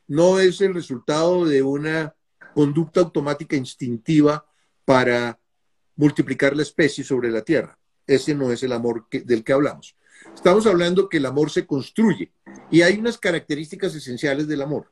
[0.08, 2.16] No es el resultado de una
[2.54, 4.46] conducta automática instintiva
[4.86, 5.40] para
[5.98, 7.78] multiplicar la especie sobre la Tierra.
[8.08, 9.96] Ese no es el amor del que hablamos.
[10.36, 12.32] Estamos hablando que el amor se construye
[12.72, 14.92] y hay unas características esenciales del amor.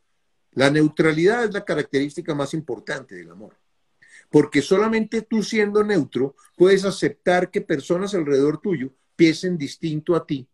[0.51, 3.55] La neutralidad es la característica más importante del amor
[4.29, 10.47] porque solamente tú siendo neutro puedes aceptar que personas alrededor tuyo piensen distinto a ti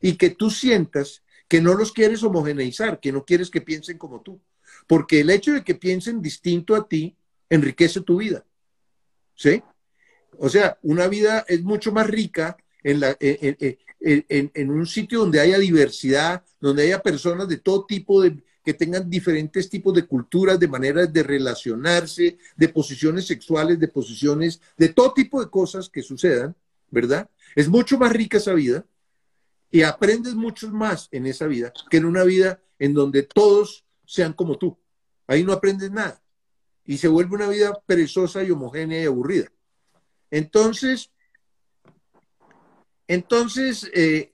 [0.00, 4.20] y que tú sientas que no los quieres homogeneizar, que no quieres que piensen como
[4.20, 4.40] tú,
[4.86, 7.16] porque el hecho de que piensen distinto a ti
[7.48, 8.44] enriquece tu vida.
[9.34, 9.62] ¿Sí?
[10.38, 13.16] O sea, una vida es mucho más rica en, la,
[14.00, 19.08] en, un sitio donde haya diversidad, donde haya personas de todo tipo de, que tengan
[19.08, 25.12] diferentes tipos de culturas, de maneras de relacionarse, de posiciones sexuales, de posiciones, de todo
[25.12, 26.54] tipo de cosas que sucedan,
[26.90, 27.30] ¿verdad?
[27.54, 28.84] Es mucho más rica esa vida
[29.70, 34.32] y aprendes mucho más en esa vida que en una vida en donde todos sean
[34.32, 34.78] como tú.
[35.26, 36.22] Ahí no aprendes nada
[36.84, 39.50] y se vuelve una vida perezosa y homogénea y aburrida.
[40.30, 41.10] Entonces,
[43.08, 44.32] entonces, eh,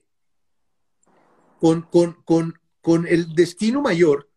[1.61, 4.29] con, el destino mayor,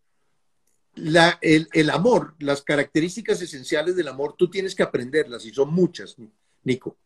[0.94, 6.16] el, amor, las características esenciales del amor, tú tienes que aprenderlas y son muchas,
[6.62, 6.96] Nico.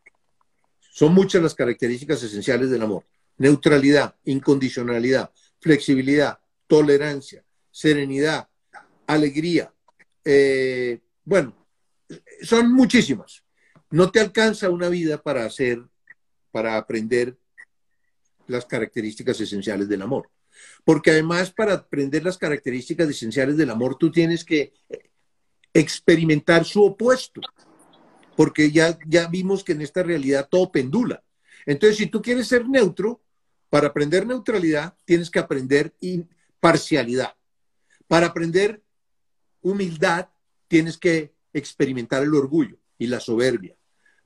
[0.92, 3.04] Son muchas las características esenciales del amor.
[3.38, 8.48] Neutralidad, incondicionalidad, flexibilidad, tolerancia, serenidad,
[9.06, 9.72] alegría.
[10.24, 11.66] Eh, bueno,
[12.42, 13.44] son muchísimas.
[13.90, 15.82] No te alcanza una vida para hacer,
[16.51, 17.36] para aprender
[18.46, 20.30] las características esenciales del amor.
[20.84, 24.72] Porque además para aprender las características esenciales del amor, tú tienes que
[25.72, 27.40] experimentar su opuesto.
[28.36, 31.22] Porque ya, ya vimos que en esta realidad todo pendula.
[31.66, 33.22] Entonces, si tú quieres ser neutro,
[33.70, 35.94] para aprender neutralidad, tienes que aprender
[36.59, 37.34] parcialidad.
[38.09, 38.82] Para aprender
[39.62, 40.28] humildad,
[40.66, 43.76] tienes que experimentar el orgullo y la soberbia.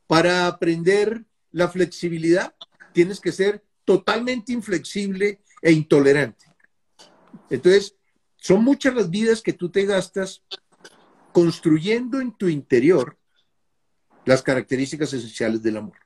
[0.07, 2.53] Para aprender la flexibilidad,
[2.93, 6.47] tienes que ser totalmente inflexible e intolerante.
[7.49, 7.95] Entonces,
[8.37, 10.43] son muchas las vidas que tú te gastas
[11.33, 13.17] construyendo en tu interior
[14.25, 15.97] las características esenciales del amor.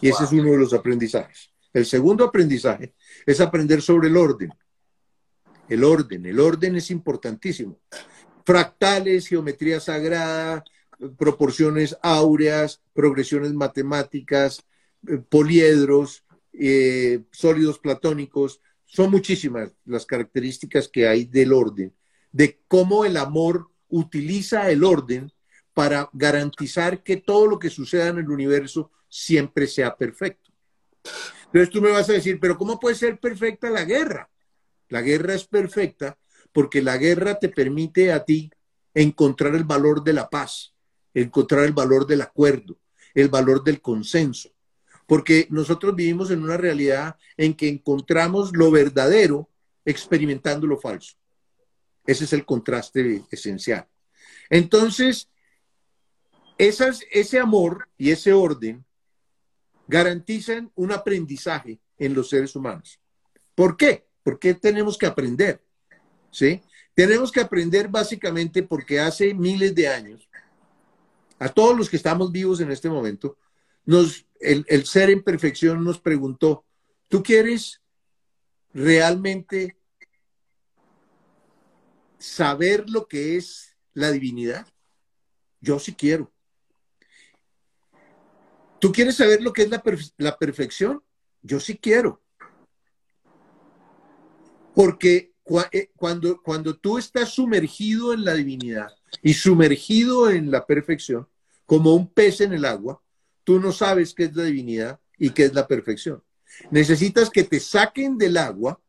[0.00, 1.52] Y ese es uno de los aprendizajes.
[1.72, 4.52] El segundo aprendizaje es aprender sobre el orden.
[5.68, 7.78] El orden, el orden es importantísimo.
[8.44, 10.64] Fractales, geometría sagrada,
[11.16, 14.64] proporciones áureas, progresiones matemáticas,
[15.28, 18.60] poliedros, eh, sólidos platónicos.
[18.84, 21.94] Son muchísimas las características que hay del orden,
[22.30, 25.32] de cómo el amor utiliza el orden
[25.74, 30.50] para garantizar que todo lo que suceda en el universo siempre sea perfecto.
[31.46, 34.30] Entonces tú me vas a decir, pero ¿cómo puede ser perfecta la guerra?
[34.88, 36.18] La guerra es perfecta
[36.52, 38.50] porque la guerra te permite a ti
[38.94, 40.74] encontrar el valor de la paz,
[41.14, 42.78] encontrar el valor del acuerdo,
[43.14, 44.50] el valor del consenso.
[45.06, 49.48] Porque nosotros vivimos en una realidad en que encontramos lo verdadero
[49.84, 51.16] experimentando lo falso.
[52.06, 53.86] Ese es el contraste esencial.
[54.50, 55.28] Entonces,
[56.58, 58.84] ese amor y ese orden
[59.88, 63.00] garantizan un aprendizaje en los seres humanos.
[63.54, 64.06] ¿Por qué?
[64.22, 65.62] Porque tenemos que aprender.
[66.30, 66.62] ¿Sí?
[66.94, 70.28] Tenemos que aprender básicamente porque hace miles de años,
[71.38, 73.36] a todos los que estamos vivos en este momento,
[73.84, 76.64] nos, el, el ser en perfección nos preguntó,
[77.08, 77.82] ¿tú quieres
[78.72, 79.76] realmente
[82.18, 84.66] saber lo que es la divinidad?
[85.60, 86.32] Yo sí quiero.
[88.82, 89.70] ¿Tú quieres saber lo que es
[90.16, 91.04] la, perfección?
[91.40, 92.20] Yo sí quiero.
[94.74, 95.34] Porque
[95.70, 98.88] eh, cuando, cuando tú estás sumergido en la divinidad
[99.22, 101.28] y sumergido en la perfección,
[101.64, 103.00] como un pez en el agua,
[103.44, 106.22] tú no sabes qué es la divinidad y qué es la perfección.
[106.70, 108.80] Necesitas que te saquen del agua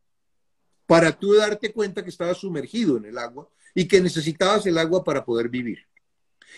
[0.86, 5.02] para tú darte cuenta que estabas sumergido en el agua y que necesitabas el agua
[5.02, 5.78] para poder vivir.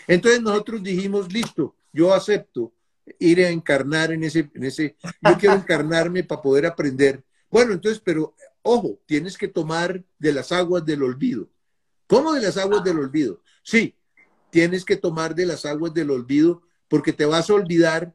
[0.07, 2.73] Entonces nosotros dijimos, listo, yo acepto
[3.19, 7.23] ir a encarnar en ese, en ese, yo quiero encarnarme para poder aprender.
[7.49, 11.49] Bueno, entonces, pero ojo, tienes que tomar de las aguas del olvido.
[12.05, 13.41] ¿Cómo de las aguas del olvido?
[13.63, 13.95] Sí,
[14.49, 18.13] tienes que tomar de las aguas del olvido porque te vas a olvidar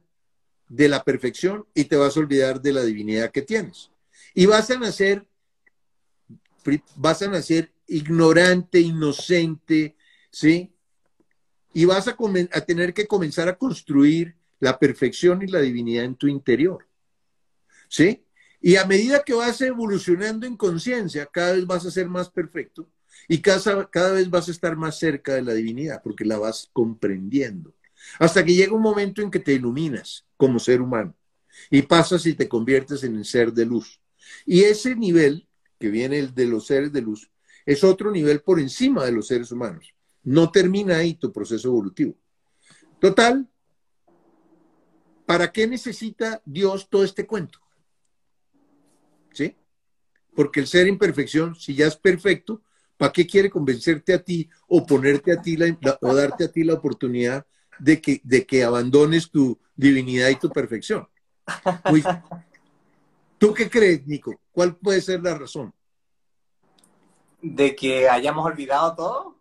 [0.69, 3.91] de la perfección y te vas a olvidar de la divinidad que tienes.
[4.33, 5.27] Y vas a nacer,
[6.95, 9.95] vas a nacer ignorante, inocente,
[10.31, 10.73] ¿sí?
[11.73, 12.15] Y vas a,
[12.65, 16.87] tener que comenzar a construir la perfección y la divinidad en tu interior.
[17.87, 18.25] ¿Sí?
[18.61, 22.87] Y a medida que vas evolucionando en conciencia, cada vez vas a ser más perfecto
[23.27, 26.69] y cada, cada vez vas a estar más cerca de la divinidad porque la vas
[26.71, 27.73] comprendiendo.
[28.19, 31.15] Hasta que llega un momento en que te iluminas como ser humano
[31.69, 34.01] y pasas y te conviertes en el ser de luz.
[34.45, 35.47] Y ese nivel,
[35.79, 37.29] que viene el de los seres de luz,
[37.65, 39.93] es otro nivel por encima de los seres humanos.
[40.23, 42.15] No termina ahí tu proceso evolutivo.
[42.99, 43.47] Total,
[45.25, 47.59] ¿para qué necesita Dios todo este cuento?
[49.33, 49.55] ¿Sí?
[50.35, 52.61] Porque el ser imperfección, si ya es perfecto,
[52.97, 56.63] ¿para qué quiere convencerte a ti o ponerte a ti la, o darte a ti
[56.63, 57.45] la oportunidad
[57.79, 61.07] de que, de que abandones tu divinidad y tu perfección?
[63.37, 64.39] ¿Tú qué crees, Nico?
[64.51, 65.73] ¿Cuál puede ser la razón?
[67.41, 69.39] ¿De que hayamos olvidado todo?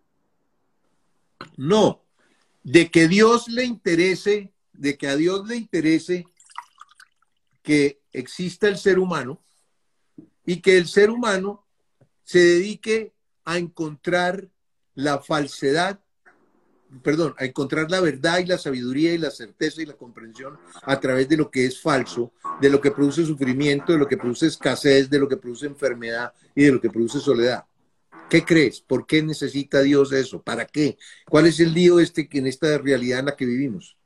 [1.56, 2.02] No,
[2.62, 6.26] de que Dios le interese de que a Dios le interese
[7.62, 9.40] que exista el ser humano
[10.44, 11.64] y que el ser humano
[12.24, 13.12] se dedique
[13.44, 14.48] a encontrar
[14.94, 16.00] la falsedad
[17.02, 21.00] perdón, a encontrar la verdad y la sabiduría y la certeza y la comprensión a
[21.00, 24.46] través de lo que es falso, de lo que produce sufrimiento, de lo que produce
[24.46, 27.64] escasez, de lo que produce enfermedad y de lo que produce soledad.
[28.28, 28.80] ¿Qué crees?
[28.80, 30.42] ¿Por qué necesita Dios eso?
[30.42, 30.96] ¿Para qué?
[31.28, 33.96] ¿Cuál es el lío este en esta realidad en la que vivimos?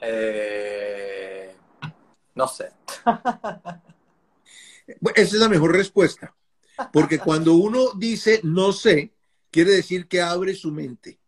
[0.00, 1.54] Eh,
[2.34, 2.70] no sé.
[5.14, 6.34] Esa es la mejor respuesta.
[6.92, 9.11] Porque cuando uno dice no sé,
[9.52, 11.20] quiere decir que abre su mente.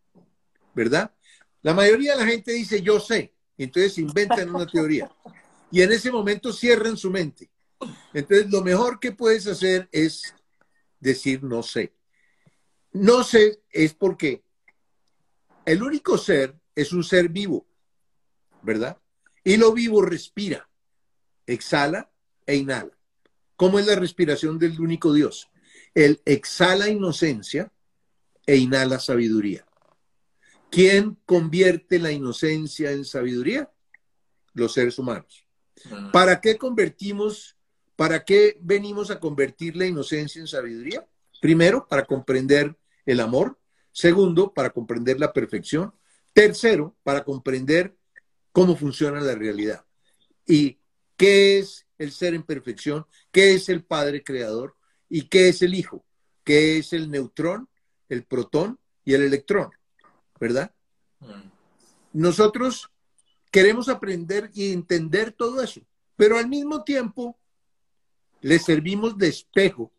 [0.75, 1.14] ¿Verdad?
[1.62, 3.33] La mayoría de la gente dice yo sé.
[3.57, 5.09] Entonces inventan una teoría.
[5.70, 7.51] Y en ese momento cierran su mente.
[8.12, 10.35] Entonces lo mejor que puedes hacer es
[10.99, 11.93] decir no sé.
[12.93, 14.43] No sé es porque
[15.64, 17.66] el único ser es un ser vivo,
[18.62, 18.99] ¿verdad?
[19.45, 20.68] Y lo vivo respira,
[21.47, 22.11] exhala
[22.47, 22.97] e inhala.
[23.57, 25.49] ¿Cómo es la respiración del único Dios?
[25.95, 27.72] Él exhala inocencia
[28.47, 29.66] e inhala sabiduría.
[30.70, 33.70] ¿Quién convierte la inocencia en sabiduría?
[34.53, 35.47] Los seres humanos.
[35.90, 36.11] Ah.
[36.12, 37.55] ¿Para qué convertimos
[37.97, 41.07] ¿Para qué venimos a convertir la inocencia en sabiduría?
[41.40, 42.76] Primero, para comprender
[43.07, 43.59] el amor.
[43.92, 45.95] Segundo, para comprender la perfección.
[46.32, 47.97] Tercero, para comprender
[48.51, 49.84] cómo funciona la realidad.
[50.47, 50.80] ¿Y
[51.16, 53.07] qué es el ser en perfección?
[53.30, 54.76] ¿Qué es el Padre Creador?
[55.09, 56.05] ¿Y qué es el Hijo?
[56.42, 57.68] ¿Qué es el neutrón,
[58.09, 59.70] el protón y el electrón?
[60.40, 60.74] ¿Verdad?
[61.20, 61.50] Mm.
[62.12, 62.90] Nosotros
[63.50, 65.80] queremos aprender y entender todo eso,
[66.16, 67.38] pero al mismo tiempo
[68.40, 69.92] le servimos de espejo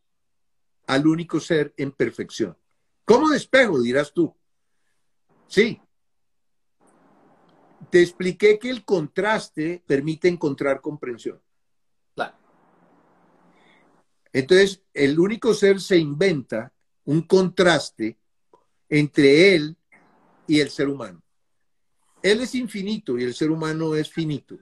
[0.87, 2.57] al único ser en perfección.
[3.05, 4.35] ¿Cómo de espejo, dirás tú?
[5.47, 5.81] Sí.
[7.89, 11.41] Te expliqué que el contraste permite encontrar comprensión.
[14.35, 16.73] Entonces, el único ser se inventa
[17.05, 18.17] un contraste
[18.89, 19.77] entre él
[20.47, 21.21] y el ser humano.
[22.21, 24.57] Él es infinito y el ser humano es finito.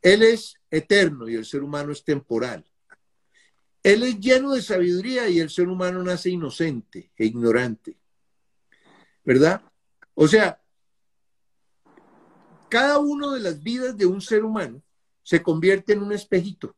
[0.00, 2.64] Él es eterno y el ser humano es temporal.
[3.82, 7.96] Él es lleno de sabiduría y el ser humano nace inocente e ignorante.
[9.24, 9.62] ¿Verdad?
[10.14, 10.60] O sea,
[12.68, 14.82] cada una de las vidas de un ser humano
[15.22, 16.74] se convierte en un espejito.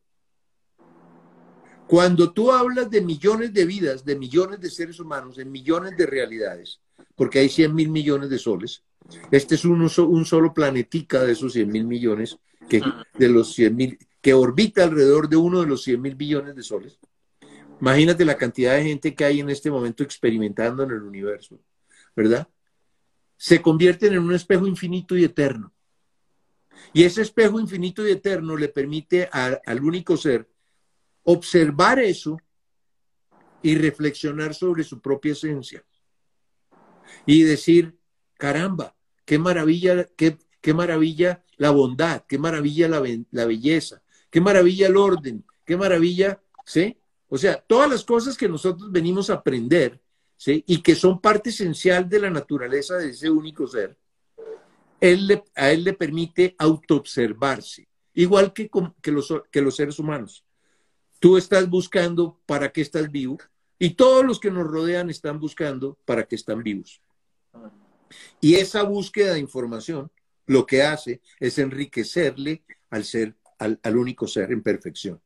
[1.87, 6.05] Cuando tú hablas de millones de vidas, de millones de seres humanos, en millones de
[6.05, 6.79] realidades,
[7.15, 8.83] porque hay 100 mil millones de soles,
[9.31, 12.81] este es un, un solo planetica de esos 100 mil millones, que
[13.17, 16.63] de los 100 mil, que orbita alrededor de uno de los 100 mil billones de
[16.63, 16.97] soles.
[17.79, 21.59] Imagínate la cantidad de gente que hay en este momento experimentando en el universo,
[22.15, 22.47] ¿verdad?
[23.37, 25.71] Se convierten en un espejo infinito y eterno.
[26.93, 30.49] Y ese espejo infinito y eterno le permite al único ser
[31.25, 32.37] observar eso
[33.61, 35.83] y reflexionar sobre su propia esencia.
[37.25, 37.97] Y decir,
[38.37, 38.95] caramba,
[39.25, 44.97] qué maravilla, qué, qué maravilla la bondad, qué maravilla la, la belleza, qué maravilla el
[44.97, 46.97] orden, qué maravilla, ¿sí?
[47.27, 49.99] O sea, todas las cosas que nosotros venimos a aprender,
[50.37, 50.63] ¿sí?
[50.67, 53.97] Y que son parte esencial de la naturaleza de ese único ser,
[55.01, 58.69] él a él le permite autoobservarse, igual que,
[59.01, 60.45] que, los, que los seres humanos.
[61.19, 63.37] Tú estás buscando para qué estás vivo
[63.79, 67.01] y todos los que nos rodean están buscando para qué están vivos.
[68.39, 70.11] Y esa búsqueda de información
[70.45, 75.21] lo que hace es enriquecerle al ser al, único ser en perfección.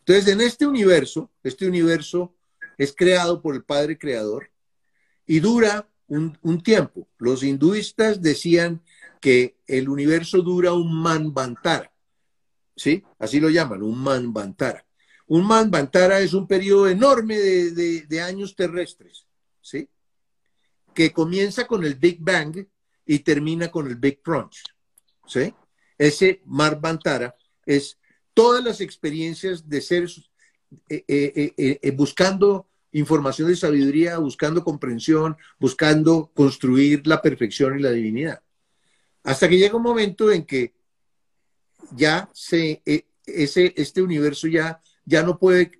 [0.00, 2.34] Entonces, en este universo, este universo
[2.78, 4.50] es creado por el Padre Creador
[5.26, 7.08] y dura un, tiempo.
[7.18, 8.82] Los hinduistas decían
[9.20, 11.92] que el universo dura un manvantara.
[12.76, 13.04] ¿Sí?
[13.18, 14.84] Así lo llaman, un manvantara.
[15.34, 19.26] Un manvantara es un periodo enorme de, años terrestres.
[19.60, 19.88] ¿Sí?
[20.94, 22.64] Que comienza con el Big Bang
[23.04, 24.62] y termina con el Big Crunch.
[25.26, 25.52] ¿Sí?
[25.98, 27.34] Ese manvantara
[27.66, 27.98] es
[28.32, 30.30] todas las experiencias de seres
[30.88, 37.90] eh, eh, eh, buscando información de sabiduría, buscando comprensión, buscando construir la perfección y la
[37.90, 38.40] divinidad.
[39.24, 40.74] Hasta que llega un momento en que
[41.90, 42.82] ya se,
[43.26, 45.72] ese, este universo ya, ya no puede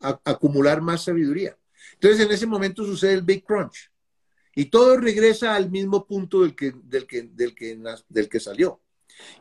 [0.00, 1.56] acumular más sabiduría.
[1.94, 3.90] Entonces en ese momento sucede el Big Crunch
[4.54, 7.78] y todo regresa al mismo punto del que, del que, del que,
[8.08, 8.80] del que salió.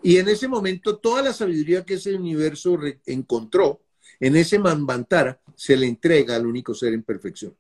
[0.04, 3.82] Y en ese momento toda la sabiduría que ese universo encontró
[4.20, 7.56] en ese Manvantara se le entrega al único ser en perfección.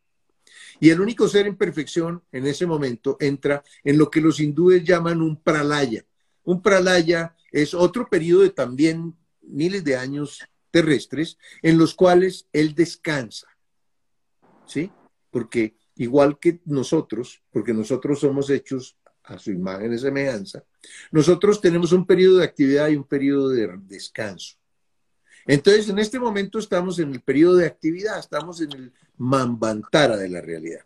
[0.79, 4.83] Y el único ser en perfección en ese momento entra en lo que los hindúes
[4.83, 6.05] llaman un pralaya.
[6.43, 10.39] Un pralaya es otro periodo de también miles de años
[10.71, 13.47] terrestres en los cuales él descansa.
[14.65, 14.91] ¿Sí?
[15.31, 20.63] Porque igual que nosotros, porque nosotros somos hechos a su imagen y semejanza,
[21.11, 24.55] nosotros tenemos un periodo de actividad y un periodo de descanso.
[25.45, 30.29] Entonces, en este momento estamos en el periodo de actividad, estamos en el mambantara de
[30.29, 30.85] la realidad.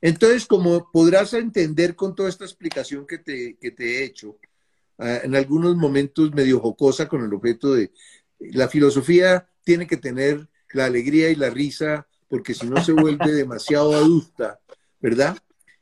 [0.00, 4.38] Entonces, como podrás entender con toda esta explicación que te, que te he hecho,
[4.98, 7.90] ah, en algunos momentos medio jocosa con el objeto de
[8.38, 13.32] la filosofía tiene que tener la alegría y la risa, porque si no se vuelve
[13.32, 14.60] demasiado adulta,
[15.00, 15.36] ¿verdad?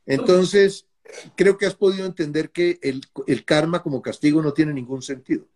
[0.07, 0.87] Entonces,
[1.37, 5.47] creo que has podido entender que el, el karma como castigo no tiene ningún sentido.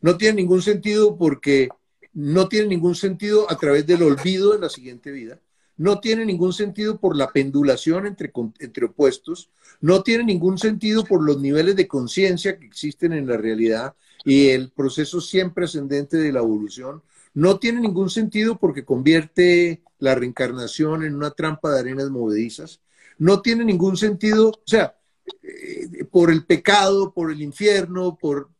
[0.00, 1.68] No tiene ningún sentido porque
[2.12, 5.40] no tiene ningún sentido a través del olvido en la siguiente vida,
[5.76, 11.24] no tiene ningún sentido por la pendulación entre, entre opuestos, no tiene ningún sentido por
[11.24, 16.32] los niveles de conciencia que existen en la realidad y el proceso siempre ascendente de
[16.32, 17.02] la evolución,
[17.34, 22.80] no tiene ningún sentido porque convierte la reencarnación en una trampa de arenas movedizas,
[23.18, 24.96] no tiene ningún sentido, o sea,
[25.42, 28.50] eh, por el pecado, por el infierno, por...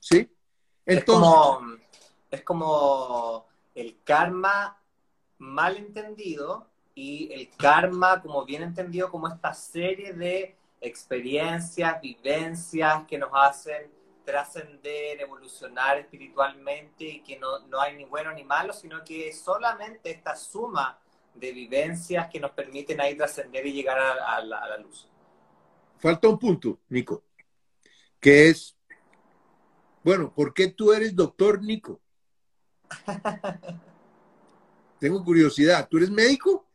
[0.00, 0.28] ¿Sí?
[0.84, 1.80] Entonces,
[2.30, 4.78] es como el karma
[5.38, 13.18] mal entendido y el karma como bien entendido como esta serie de experiencias, vivencias que
[13.18, 13.90] nos hacen
[14.26, 20.10] trascender, evolucionar espiritualmente y que no, no, hay ni bueno ni malo, sino que solamente
[20.10, 20.98] esta suma
[21.32, 25.08] de vivencias que nos permiten ahí trascender y llegar a, la, a la luz.
[25.98, 27.22] Falta un punto, Nico,
[28.18, 28.76] que es,
[30.02, 32.00] bueno, ¿por qué tú eres doctor, Nico?
[34.98, 35.86] Tengo curiosidad.
[35.88, 36.66] ¿Tú eres médico?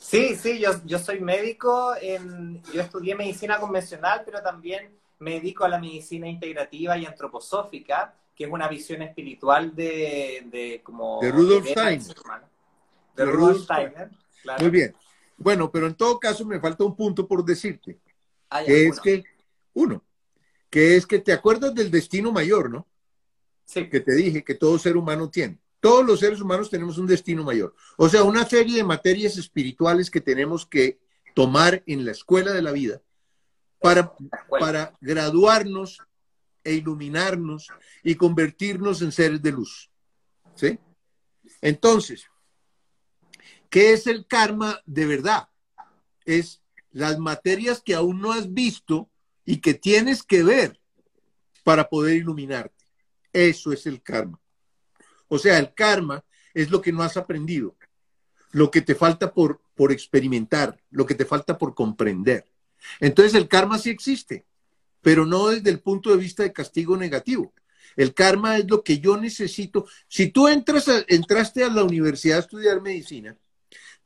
[0.00, 1.94] Sí, sí, yo, yo soy médico.
[2.00, 8.14] En, yo estudié medicina convencional, pero también me dedico a la medicina integrativa y antroposófica,
[8.36, 11.18] que es una visión espiritual de, de como...
[11.22, 12.14] De Rudolf Steiner.
[13.16, 14.10] De, Rudolf Steiner,
[14.60, 14.94] Muy bien.
[15.38, 17.98] Bueno, pero en todo caso me falta un punto por decirte.
[18.50, 19.24] Ah, que es que,
[19.72, 20.04] uno,
[20.68, 22.86] que es que te acuerdas del destino mayor, ¿no?
[23.72, 25.58] que te dije que todo ser humano tiene.
[25.80, 27.74] Todos los seres humanos tenemos un destino mayor.
[27.96, 30.98] O sea, una serie de materias espirituales que tenemos que
[31.34, 33.00] tomar en la escuela de la vida
[33.84, 34.14] para,
[34.48, 36.00] para graduarnos
[36.64, 37.68] e iluminarnos
[38.02, 39.90] y convertirnos en seres de luz.
[40.54, 40.78] ¿Sí?
[41.60, 42.24] Entonces,
[43.68, 45.50] ¿qué es el karma de verdad?
[46.24, 46.62] Es
[46.92, 49.10] las materias que aún no has visto
[49.44, 50.80] y que tienes que ver
[51.62, 52.86] para poder iluminarte.
[53.34, 54.40] Eso es el karma.
[55.28, 56.24] O sea, el karma
[56.54, 57.76] es lo que no has aprendido,
[58.52, 62.46] lo que te falta por, por experimentar, lo que te falta por comprender.
[63.00, 64.46] Entonces el karma sí existe,
[65.02, 67.52] pero no desde el punto de vista de castigo negativo.
[67.96, 69.86] El karma es lo que yo necesito.
[70.08, 73.36] Si tú entras entraste a la universidad a estudiar medicina,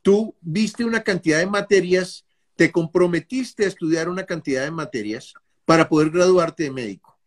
[0.01, 2.25] tú viste una cantidad de materias,
[2.55, 5.33] te comprometiste a estudiar una cantidad de materias
[5.65, 7.17] para poder graduarte de médico,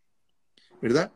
[0.81, 1.11] ¿verdad?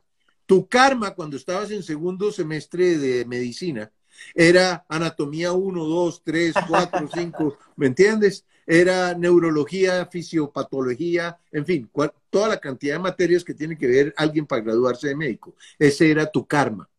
[0.45, 3.91] Tu karma cuando estabas en segundo semestre de medicina
[4.33, 8.45] era anatomía 1, 2, 3, 4, 5, ¿me entiendes?
[8.68, 11.89] Era neurología, fisiopatología, en fin,
[12.30, 15.55] toda la cantidad de materias que tiene que ver alguien para graduarse de médico.
[15.80, 16.89] Ese era tu karma.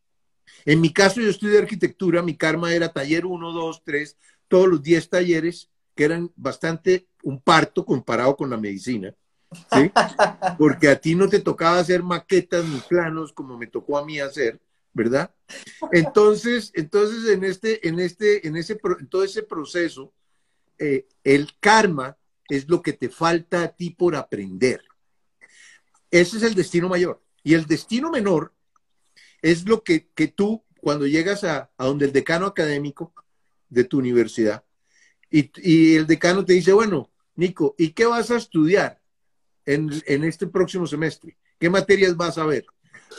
[0.64, 4.16] En mi caso, yo estudié arquitectura, mi karma era taller 1, 2, 3,
[4.48, 9.14] todos los 10 talleres, que eran bastante un parto comparado con la medicina.
[9.72, 9.90] ¿sí?
[10.58, 14.20] Porque a ti no te tocaba hacer maquetas ni planos como me tocó a mí
[14.20, 14.60] hacer,
[14.92, 15.34] ¿verdad?
[15.92, 20.12] Entonces, entonces en este, en este, en ese, en todo ese proceso,
[20.78, 22.16] eh, el karma
[22.48, 24.82] es lo que te falta a ti por aprender.
[26.10, 27.22] Ese es el destino mayor.
[27.42, 28.54] Y el destino menor
[29.42, 33.12] es lo que, que tú, cuando llegas a, donde el decano académico
[33.68, 34.64] de tu universidad,
[35.30, 38.98] y, y el decano te dice, bueno, Nico, ¿y qué vas a estudiar?
[39.68, 41.36] en, este próximo semestre?
[41.58, 42.64] ¿Qué materias vas a ver?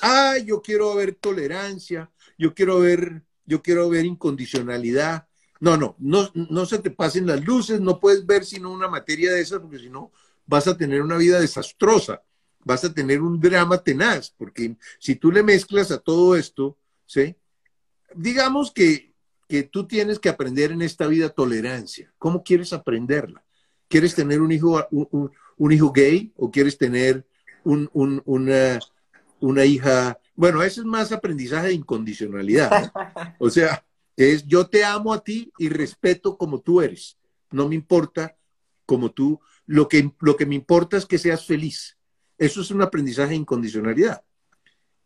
[0.02, 5.28] Ah, yo quiero ver tolerancia, yo quiero ver, yo quiero ver incondicionalidad.
[5.60, 9.32] No, no, no, no se te pasen las luces, no puedes ver sino una materia
[9.34, 10.12] de esas, porque si no
[10.46, 12.24] vas a tener una vida desastrosa,
[12.64, 17.36] vas a tener un drama tenaz, porque si tú le mezclas a todo esto, ¿sí?
[18.16, 19.14] Digamos que,
[19.48, 22.12] que tú tienes que aprender en esta vida tolerancia.
[22.18, 23.44] ¿Cómo quieres aprenderla?
[23.88, 27.26] ¿Quieres tener un hijo, un hijo gay o quieres tener
[27.64, 27.90] un,
[28.26, 28.80] una,
[29.40, 32.92] una, hija, bueno, eso es más aprendizaje de incondicionalidad.
[33.40, 33.84] O sea,
[34.20, 37.18] es yo te amo a ti y respeto como tú eres.
[37.52, 38.38] No me importa
[38.86, 41.98] como tú, lo que, lo que me importa es que seas feliz.
[42.38, 44.24] Eso es un aprendizaje de incondicionalidad.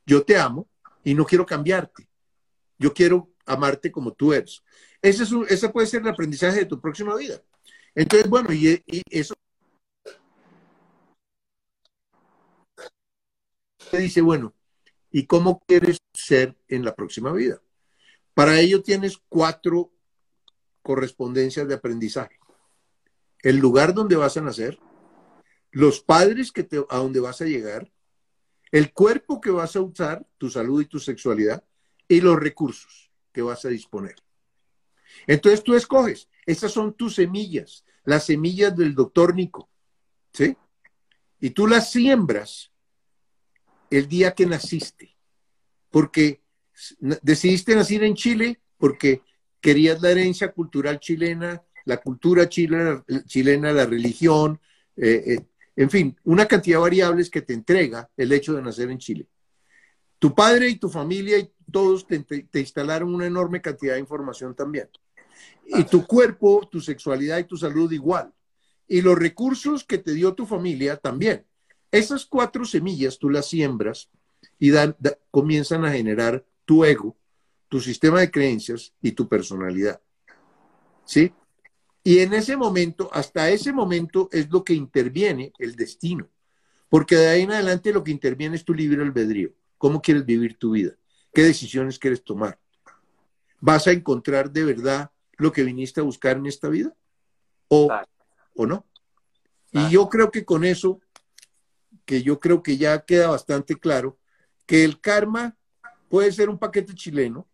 [0.06, 0.68] Yo te amo
[1.04, 2.08] y no quiero cambiarte.
[2.80, 4.64] Yo quiero amarte como tú eres.
[5.02, 7.42] Ese, es ese puede ser el aprendizaje de tu próxima vida.
[7.94, 9.36] Entonces, bueno, y, y eso
[13.92, 14.54] dice, bueno,
[15.12, 17.62] ¿y cómo quieres ser en la próxima vida?
[18.34, 19.92] Para ello tienes cuatro
[20.82, 22.40] correspondencias de aprendizaje.
[23.42, 24.80] El lugar donde vas a nacer,
[25.72, 27.92] los padres que te, a donde vas a llegar,
[28.72, 31.64] el cuerpo que vas a usar, tu salud y tu sexualidad,
[32.08, 34.16] y los recursos que vas a disponer.
[35.28, 39.70] Entonces tú escoges, esas son tus semillas, las semillas del doctor Nico,
[40.32, 40.58] ¿sí?
[41.40, 42.72] Y tú las siembras
[43.90, 45.16] el día que naciste,
[45.90, 46.43] porque
[47.00, 49.22] decidiste nacer en Chile porque
[49.62, 54.60] querías la herencia cultural chilena, la cultura chilena, la religión,
[54.96, 55.46] eh, eh,
[55.76, 59.28] en fin, una cantidad de variables que te entrega el hecho de nacer en Chile.
[60.20, 62.24] Tu padre y tu familia y todos te,
[62.60, 64.90] instalaron una enorme cantidad de información también.
[65.66, 68.32] Y tu cuerpo, tu sexualidad y tu salud igual.
[68.88, 71.46] Y los recursos que te dio tu familia también.
[71.92, 74.10] Esas cuatro semillas tú las siembras
[74.60, 74.72] y
[75.32, 77.18] comienzan a generar tu ego,
[77.68, 80.02] tu sistema de creencias y tu personalidad.
[81.06, 81.34] ¿Sí?
[82.04, 86.30] Y en ese momento, hasta ese momento es lo que interviene el destino.
[86.90, 89.54] Porque de ahí en adelante lo que interviene es tu libre albedrío.
[89.78, 90.96] ¿Cómo quieres vivir tu vida?
[91.34, 92.60] ¿Qué decisiones quieres tomar?
[93.60, 96.94] ¿Vas a encontrar de verdad lo que viniste a buscar en esta vida?
[97.70, 97.90] ¿O,
[98.56, 98.86] o no?
[99.72, 101.02] Y yo creo que con eso
[102.06, 104.20] que yo creo que ya queda bastante claro,
[104.66, 105.58] que el karma
[106.14, 107.48] puede ser un paquete chileno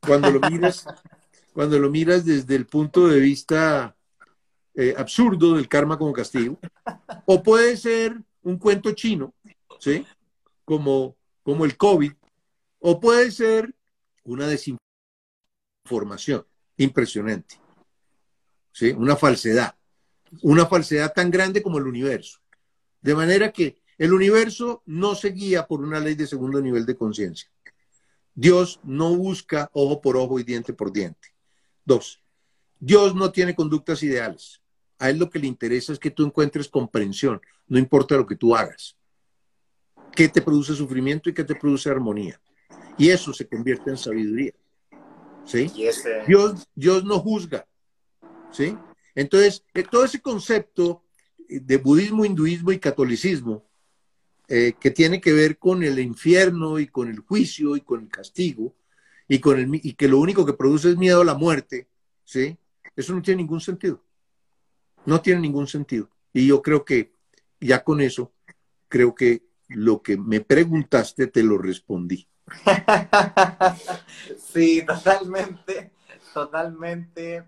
[0.00, 0.86] cuando lo miras,
[1.52, 3.94] cuando lo miras desde el punto de vista
[4.74, 6.58] eh, absurdo del karma como castigo,
[7.26, 9.34] o puede ser un cuento chino,
[9.78, 10.06] ¿sí?
[10.64, 12.14] Como, como el COVID,
[12.78, 13.74] o puede ser
[14.24, 16.46] una desinformación
[16.78, 17.60] impresionante,
[18.72, 18.92] ¿sí?
[18.92, 19.76] Una falsedad,
[20.40, 22.38] una falsedad tan grande como el universo.
[23.02, 26.96] De manera que el universo no se guía por una ley de segundo nivel de
[26.96, 27.50] conciencia.
[28.34, 31.28] Dios no busca ojo por ojo y diente por diente.
[31.84, 32.22] Dos,
[32.78, 34.60] Dios no tiene conductas ideales.
[34.98, 38.36] A él lo que le interesa es que tú encuentres comprensión, no importa lo que
[38.36, 38.96] tú hagas.
[40.14, 42.40] ¿Qué te produce sufrimiento y qué te produce armonía?
[42.98, 44.52] Y eso se convierte en sabiduría.
[45.44, 45.72] ¿Sí?
[46.26, 47.66] Dios, Dios no juzga.
[48.50, 48.76] ¿Sí?
[49.14, 51.02] Entonces, eh, todo ese concepto
[51.48, 53.64] de budismo, hinduismo y catolicismo,
[54.48, 58.08] eh, que tiene que ver con el infierno y con el juicio y con el
[58.08, 58.74] castigo,
[59.28, 61.88] y, con el, y que lo único que produce es miedo a la muerte,
[62.24, 62.56] ¿sí?
[62.96, 64.02] Eso no tiene ningún sentido.
[65.06, 66.10] No tiene ningún sentido.
[66.32, 67.12] Y yo creo que
[67.60, 68.32] ya con eso,
[68.88, 72.26] creo que lo que me preguntaste te lo respondí.
[74.38, 75.92] sí, totalmente,
[76.34, 77.44] totalmente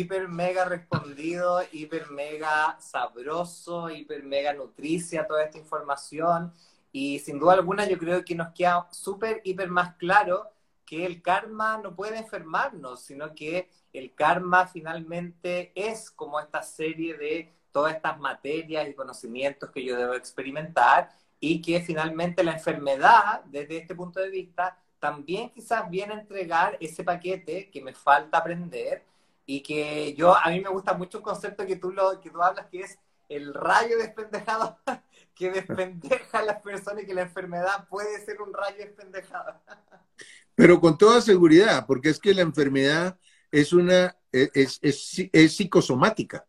[0.00, 6.52] hiper mega respondido, hiper mega sabroso, hiper mega nutricia toda esta información.
[6.90, 10.50] Y sin duda alguna yo creo que nos queda súper, hiper más claro
[10.84, 17.16] que el karma no puede enfermarnos, sino que el karma finalmente es como esta serie
[17.16, 21.10] de todas estas materias y conocimientos que yo debo experimentar
[21.40, 26.76] y que finalmente la enfermedad, desde este punto de vista, también quizás viene a entregar
[26.80, 29.04] ese paquete que me falta aprender
[29.46, 32.42] y que yo, a mí me gusta mucho un concepto que tú, lo, que tú
[32.42, 32.98] hablas, que es
[33.28, 34.78] el rayo despendejado
[35.34, 39.60] que despendeja a las personas y que la enfermedad puede ser un rayo despendejado.
[40.54, 43.18] Pero con toda seguridad, porque es que la enfermedad
[43.50, 46.46] es una, es, es, psicosomática.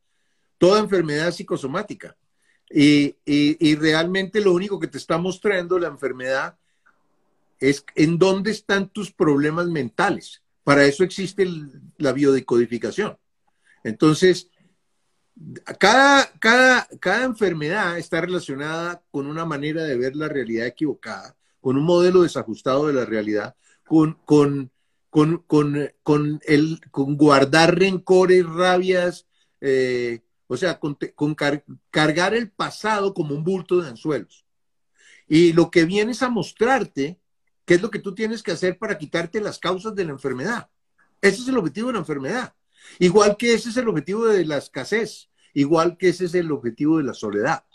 [0.57, 2.15] Toda enfermedad es psicosomática.
[2.69, 6.57] Y, y, realmente lo único que te está mostrando la enfermedad
[7.59, 10.43] es en dónde están tus problemas mentales.
[10.65, 11.47] Para eso existe
[11.97, 13.15] la biodecodificación.
[13.83, 14.49] Entonces,
[15.77, 16.87] cada,
[17.23, 22.87] enfermedad está relacionada con una manera de ver la realidad equivocada, con un modelo desajustado
[22.87, 23.55] de la realidad,
[23.85, 24.71] con, con,
[25.11, 26.41] con, con,
[26.91, 29.27] con guardar rencores, rabias,
[29.61, 30.97] eh, o sea, con,
[31.91, 34.47] cargar el pasado como un bulto de anzuelos.
[35.27, 37.19] Y lo que viene es a mostrarte
[37.65, 40.69] ¿Qué es lo que tú tienes que hacer para quitarte las causas de la enfermedad?
[41.21, 42.53] Ese es el objetivo de la enfermedad.
[42.99, 46.97] Igual que ese es el objetivo de la escasez, igual que ese es el objetivo
[46.97, 47.65] de la soledad,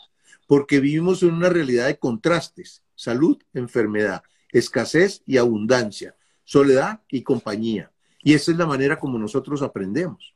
[0.47, 6.15] porque vivimos en una realidad de contrastes, salud, enfermedad, escasez y abundancia,
[6.45, 7.91] soledad y compañía.
[8.23, 10.33] Y esa es la manera como nosotros aprendemos.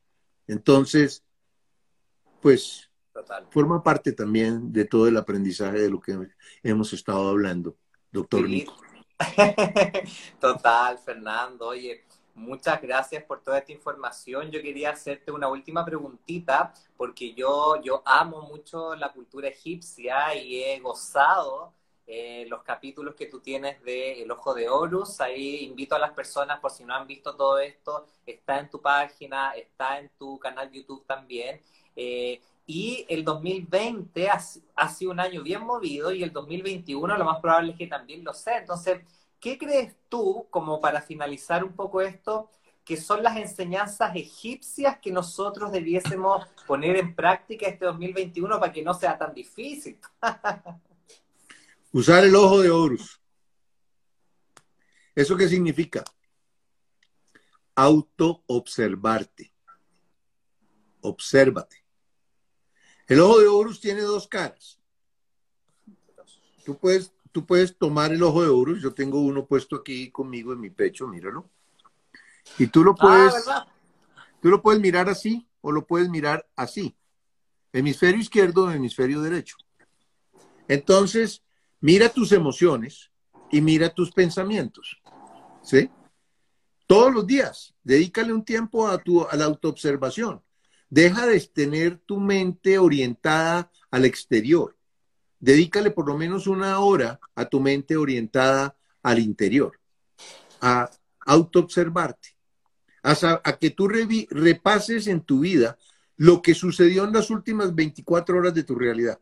[0.48, 1.24] Entonces,
[2.42, 2.90] pues,
[3.50, 6.18] forma parte también de todo el aprendizaje de lo que
[6.64, 7.78] hemos estado hablando,
[8.12, 8.85] doctor Nico.
[10.40, 11.68] Total, Fernando.
[11.68, 12.04] Oye,
[12.36, 14.52] Muchas gracias por toda esta información.
[14.52, 20.62] Yo quería hacerte una última preguntita, porque yo, yo amo mucho la cultura egipcia y
[20.62, 21.74] he gozado
[22.06, 25.22] eh, los capítulos que tú tienes de El Ojo de Horus.
[25.22, 28.82] Ahí invito a las personas, por si no han visto todo esto, está en tu
[28.82, 31.62] página, está en tu canal YouTube también.
[31.96, 37.40] Eh, y el 2020 ha, sido un año bien movido y el 2021 lo más
[37.40, 38.58] probable es que también lo sea.
[38.58, 39.02] Entonces,
[39.46, 42.50] ¿Qué crees tú, como para finalizar un poco esto,
[42.84, 48.82] que son las enseñanzas egipcias que nosotros debiésemos poner en práctica este 2021 para que
[48.82, 50.00] no sea tan difícil?
[51.92, 53.22] Usar el ojo de Horus.
[55.14, 56.04] ¿Eso qué significa?
[57.76, 59.54] Auto-observarte.
[61.02, 61.85] Obsérvate.
[63.08, 64.80] El ojo de Horus tiene dos caras.
[66.66, 70.54] Tú puedes tú puedes tomar el ojo de oro, yo tengo uno puesto aquí conmigo
[70.54, 71.50] en mi pecho, míralo.
[72.58, 73.46] Y tú lo ah, puedes,
[74.42, 76.96] tú lo puedes mirar así o lo puedes mirar así.
[77.74, 79.58] Hemisferio izquierdo, hemisferio derecho.
[80.70, 81.44] Entonces,
[81.82, 83.12] mira tus emociones
[83.52, 85.02] y mira tus pensamientos.
[85.62, 85.90] ¿Sí?
[86.88, 90.42] Todos los días, dedícale un tiempo a, tu, a la autoobservación.
[90.96, 94.76] Deja de tener tu mente orientada al exterior
[95.46, 99.80] dedícale por lo menos una hora a tu mente orientada al interior,
[100.60, 100.90] a
[101.20, 102.30] autoobservarte,
[103.04, 105.78] a, a que tú repases en tu vida
[106.18, 109.20] lo que sucedió en las últimas 24 horas de tu realidad,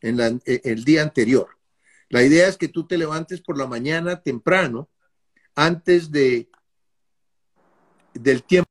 [0.00, 1.48] en, e, el día anterior.
[2.08, 4.88] La idea es que tú te levantes por la mañana temprano,
[5.54, 6.48] antes de,
[8.14, 8.67] del tiempo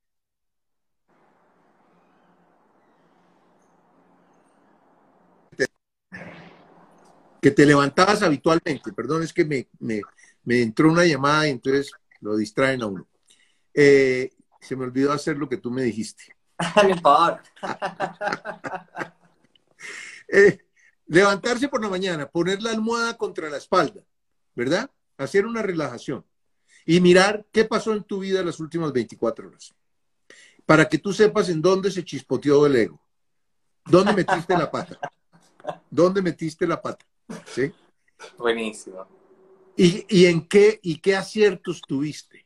[7.47, 8.91] que te levantabas habitualmente.
[8.91, 9.69] Perdón, es que me,
[10.49, 13.07] entró una llamada y entonces lo distraen a uno.
[13.73, 16.35] Eh, se me olvidó hacer lo que tú me dijiste.
[20.27, 20.57] eh,
[21.05, 24.01] levantarse por la mañana, poner la almohada contra la espalda,
[24.53, 24.91] ¿verdad?
[25.17, 26.25] Hacer una relajación
[26.85, 29.73] y mirar qué pasó en tu vida las últimas 24 horas.
[30.65, 33.01] Para que tú sepas en dónde se chispoteó el ego.
[33.85, 34.99] ¿Dónde metiste la pata?
[35.89, 37.06] ¿Dónde metiste la pata?
[37.45, 37.71] ¿Sí?
[38.37, 39.07] Buenísimo.
[39.75, 42.45] ¿Y, en qué, y qué aciertos tuviste?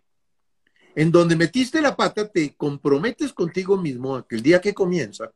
[0.96, 5.32] En donde metiste la pata, te comprometes contigo mismo a que el día que comienza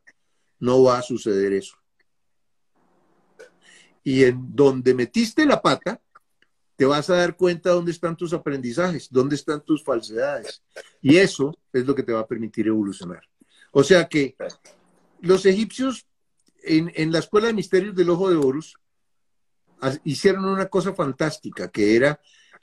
[0.60, 1.78] no va a suceder eso.
[4.04, 6.02] Y en donde metiste la pata,
[6.76, 10.62] te vas a dar cuenta dónde están tus aprendizajes, dónde están tus falsedades.
[11.02, 13.22] Y eso es lo que te va a permitir evolucionar.
[13.72, 14.36] O sea que
[15.22, 16.06] los egipcios
[16.62, 18.78] en, en la Escuela de Misterios del Ojo de Horus
[20.04, 22.20] hicieron una cosa fantástica, que era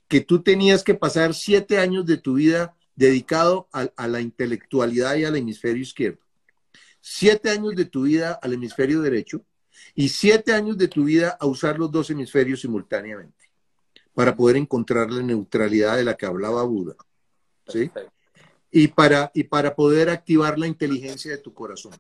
[0.09, 5.25] que tú tenías que pasar siete años de tu vida dedicado a, la intelectualidad y
[5.25, 6.21] al hemisferio izquierdo,
[7.01, 9.45] siete años de tu vida al hemisferio derecho
[9.95, 13.51] y siete años de tu vida a usar los dos hemisferios simultáneamente
[14.15, 16.95] para poder encontrar la neutralidad de la que hablaba Buda.
[17.69, 17.91] ¿sí?
[18.71, 21.93] Y para, y para poder activar la inteligencia de tu corazón.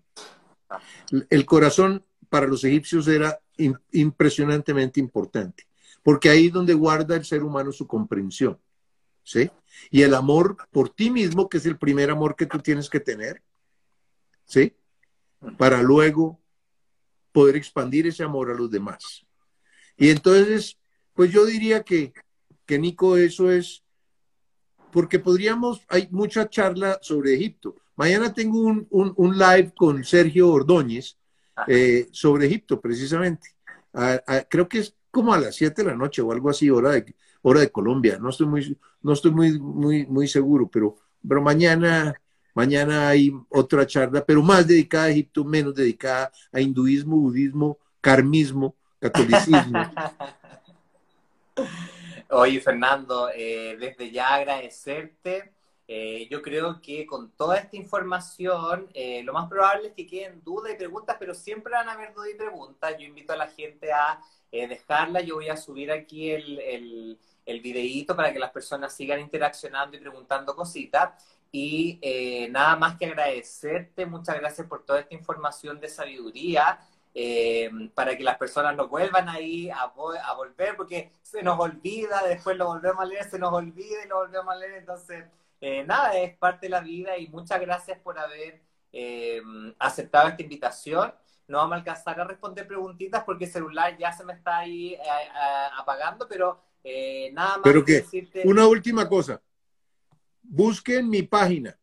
[0.68, 0.80] Ah.
[1.30, 3.38] El corazón para los egipcios era
[3.90, 5.66] impresionantemente importante,
[6.02, 8.59] porque ahí es donde guarda el ser humano su comprensión,
[9.22, 9.50] ¿sí?
[9.90, 13.00] Y el amor por ti mismo, que es el primer amor que tú tienes que
[13.00, 13.42] tener,
[14.46, 14.72] ¿sí?
[15.59, 16.40] Para luego
[17.32, 19.26] poder expandir ese amor a los demás.
[19.98, 20.78] Y entonces,
[21.12, 22.14] pues yo diría que,
[22.64, 23.84] que Nico, eso es,
[24.90, 27.76] porque podríamos, hay mucha charla sobre Egipto.
[27.94, 31.18] Mañana tengo un, un, un live con Sergio Ordóñez,
[31.66, 33.50] eh, sobre Egipto, precisamente.
[34.48, 37.14] creo que es como a las 7 de la noche o algo así, hora de,
[37.42, 38.18] hora de Colombia.
[38.18, 40.96] No estoy muy, no estoy muy, muy, muy seguro, pero,
[41.26, 42.14] pero mañana,
[42.54, 48.74] mañana hay otra charla, pero más dedicada a Egipto, menos dedicada a hinduismo, budismo, karmismo,
[48.98, 49.78] catolicismo.
[52.30, 55.52] Oye, Fernando, eh, desde ya agradecerte
[55.88, 60.42] eh, yo creo que con toda esta información, eh, lo más probable es que queden
[60.42, 62.94] dudas y preguntas, pero siempre van a haber dudas y preguntas.
[62.98, 65.20] Yo invito a la gente a eh, dejarla.
[65.20, 69.96] Yo voy a subir aquí el, el, el, videíto para que las personas sigan interaccionando
[69.96, 71.10] y preguntando cositas.
[71.54, 72.00] Y
[72.50, 74.06] nada más que agradecerte.
[74.06, 76.78] Muchas gracias por toda esta información de sabiduría.
[77.94, 82.56] para que las personas no vuelvan ahí a, a volver, porque se nos olvida, después
[82.56, 85.24] lo volvemos a leer, se nos olvida y lo volvemos a leer, entonces
[85.64, 88.60] eh, nada, es parte de la vida y muchas gracias por haber
[88.93, 89.40] eh,
[89.78, 91.14] aceptado esta invitación.
[91.47, 94.94] No vamos a alcanzar a responder preguntitas porque el celular ya se me está ahí
[94.94, 95.01] eh,
[95.78, 96.60] apagando, pero
[97.32, 98.43] nada más pero que decirte...
[98.44, 99.40] Una última cosa.
[100.43, 101.78] busquen mi página.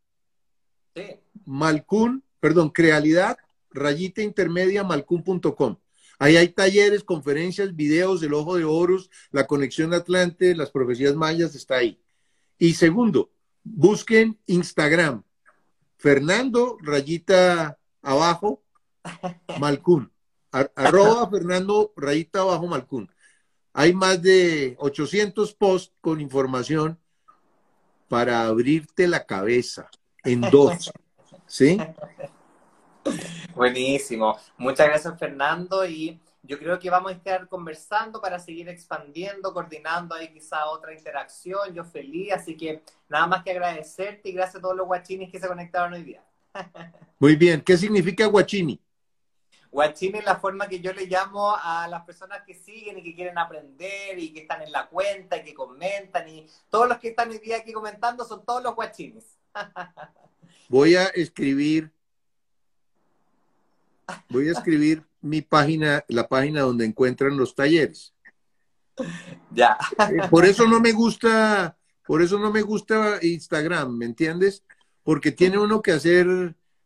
[0.93, 1.15] Sí.
[1.45, 3.37] Malcún, perdón, Crealidad,
[3.69, 5.77] rayita intermedia, malcún.com.
[6.17, 11.55] Ahí hay talleres, conferencias, videos, el ojo de Horus, la conexión Atlante, las profecías mayas,
[11.55, 12.03] está ahí.
[12.57, 13.31] Y segundo,
[13.75, 15.23] busquen Instagram,
[15.97, 18.63] Fernando, rayita abajo,
[19.59, 20.11] Malcún.
[20.51, 23.09] arroba Fernando, rayita abajo, Malcún.
[23.73, 26.99] Hay más de 800 posts con información
[28.07, 29.89] para abrirte la cabeza
[30.23, 30.91] en dos.
[31.45, 31.77] ¿Sí?
[33.55, 34.37] Buenísimo.
[34.57, 35.85] Muchas gracias, Fernando.
[35.85, 40.93] Y yo creo que vamos a estar conversando para seguir expandiendo, coordinando ahí quizá otra
[40.93, 41.73] interacción.
[41.73, 45.39] Yo feliz, así que nada más que agradecerte y gracias a todos los guachinis que
[45.39, 46.23] se conectaron hoy día.
[47.19, 47.61] Muy bien.
[47.61, 48.79] ¿Qué significa guachini?
[49.71, 53.13] Guachini es la forma que yo le llamo a las personas que siguen y que
[53.13, 57.09] quieren aprender y que están en la cuenta y que comentan y todos los que
[57.09, 59.37] están hoy día aquí comentando son todos los guachinis.
[60.69, 61.91] Voy a escribir,
[64.29, 68.13] voy a escribir mi página, la página donde encuentran los talleres.
[69.51, 69.77] Ya.
[69.97, 74.63] Eh, por eso no me gusta, por eso no me gusta Instagram, ¿me entiendes?
[75.03, 76.27] Porque tiene uno que hacer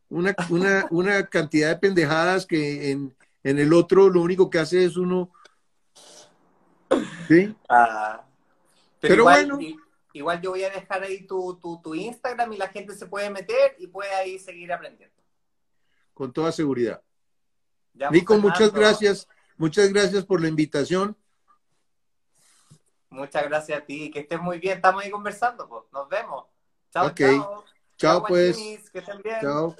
[0.09, 4.85] una, una, una cantidad de pendejadas que en, en, el otro lo único que hace
[4.85, 5.31] es uno.
[7.27, 7.53] ¿Sí?
[7.67, 8.23] Ah,
[8.99, 9.59] pero, bueno.
[10.15, 13.31] Igual yo voy a dejar ahí tu, tu, tu, Instagram y la gente se puede
[13.31, 15.15] meter y puede ahí seguir aprendiendo.
[16.13, 17.01] Con toda seguridad.
[18.11, 19.27] Nico, muchas gracias.
[19.57, 21.15] Muchas gracias por la invitación.
[23.09, 24.09] Muchas gracias a ti.
[24.09, 24.77] Que estés muy bien.
[24.77, 25.67] Estamos ahí conversando.
[25.69, 25.83] Pues.
[25.91, 26.45] Nos vemos.
[26.91, 27.63] Chao, chao.
[27.97, 28.57] Chao, pues.
[28.91, 29.39] Que estén bien.
[29.41, 29.75] Chao.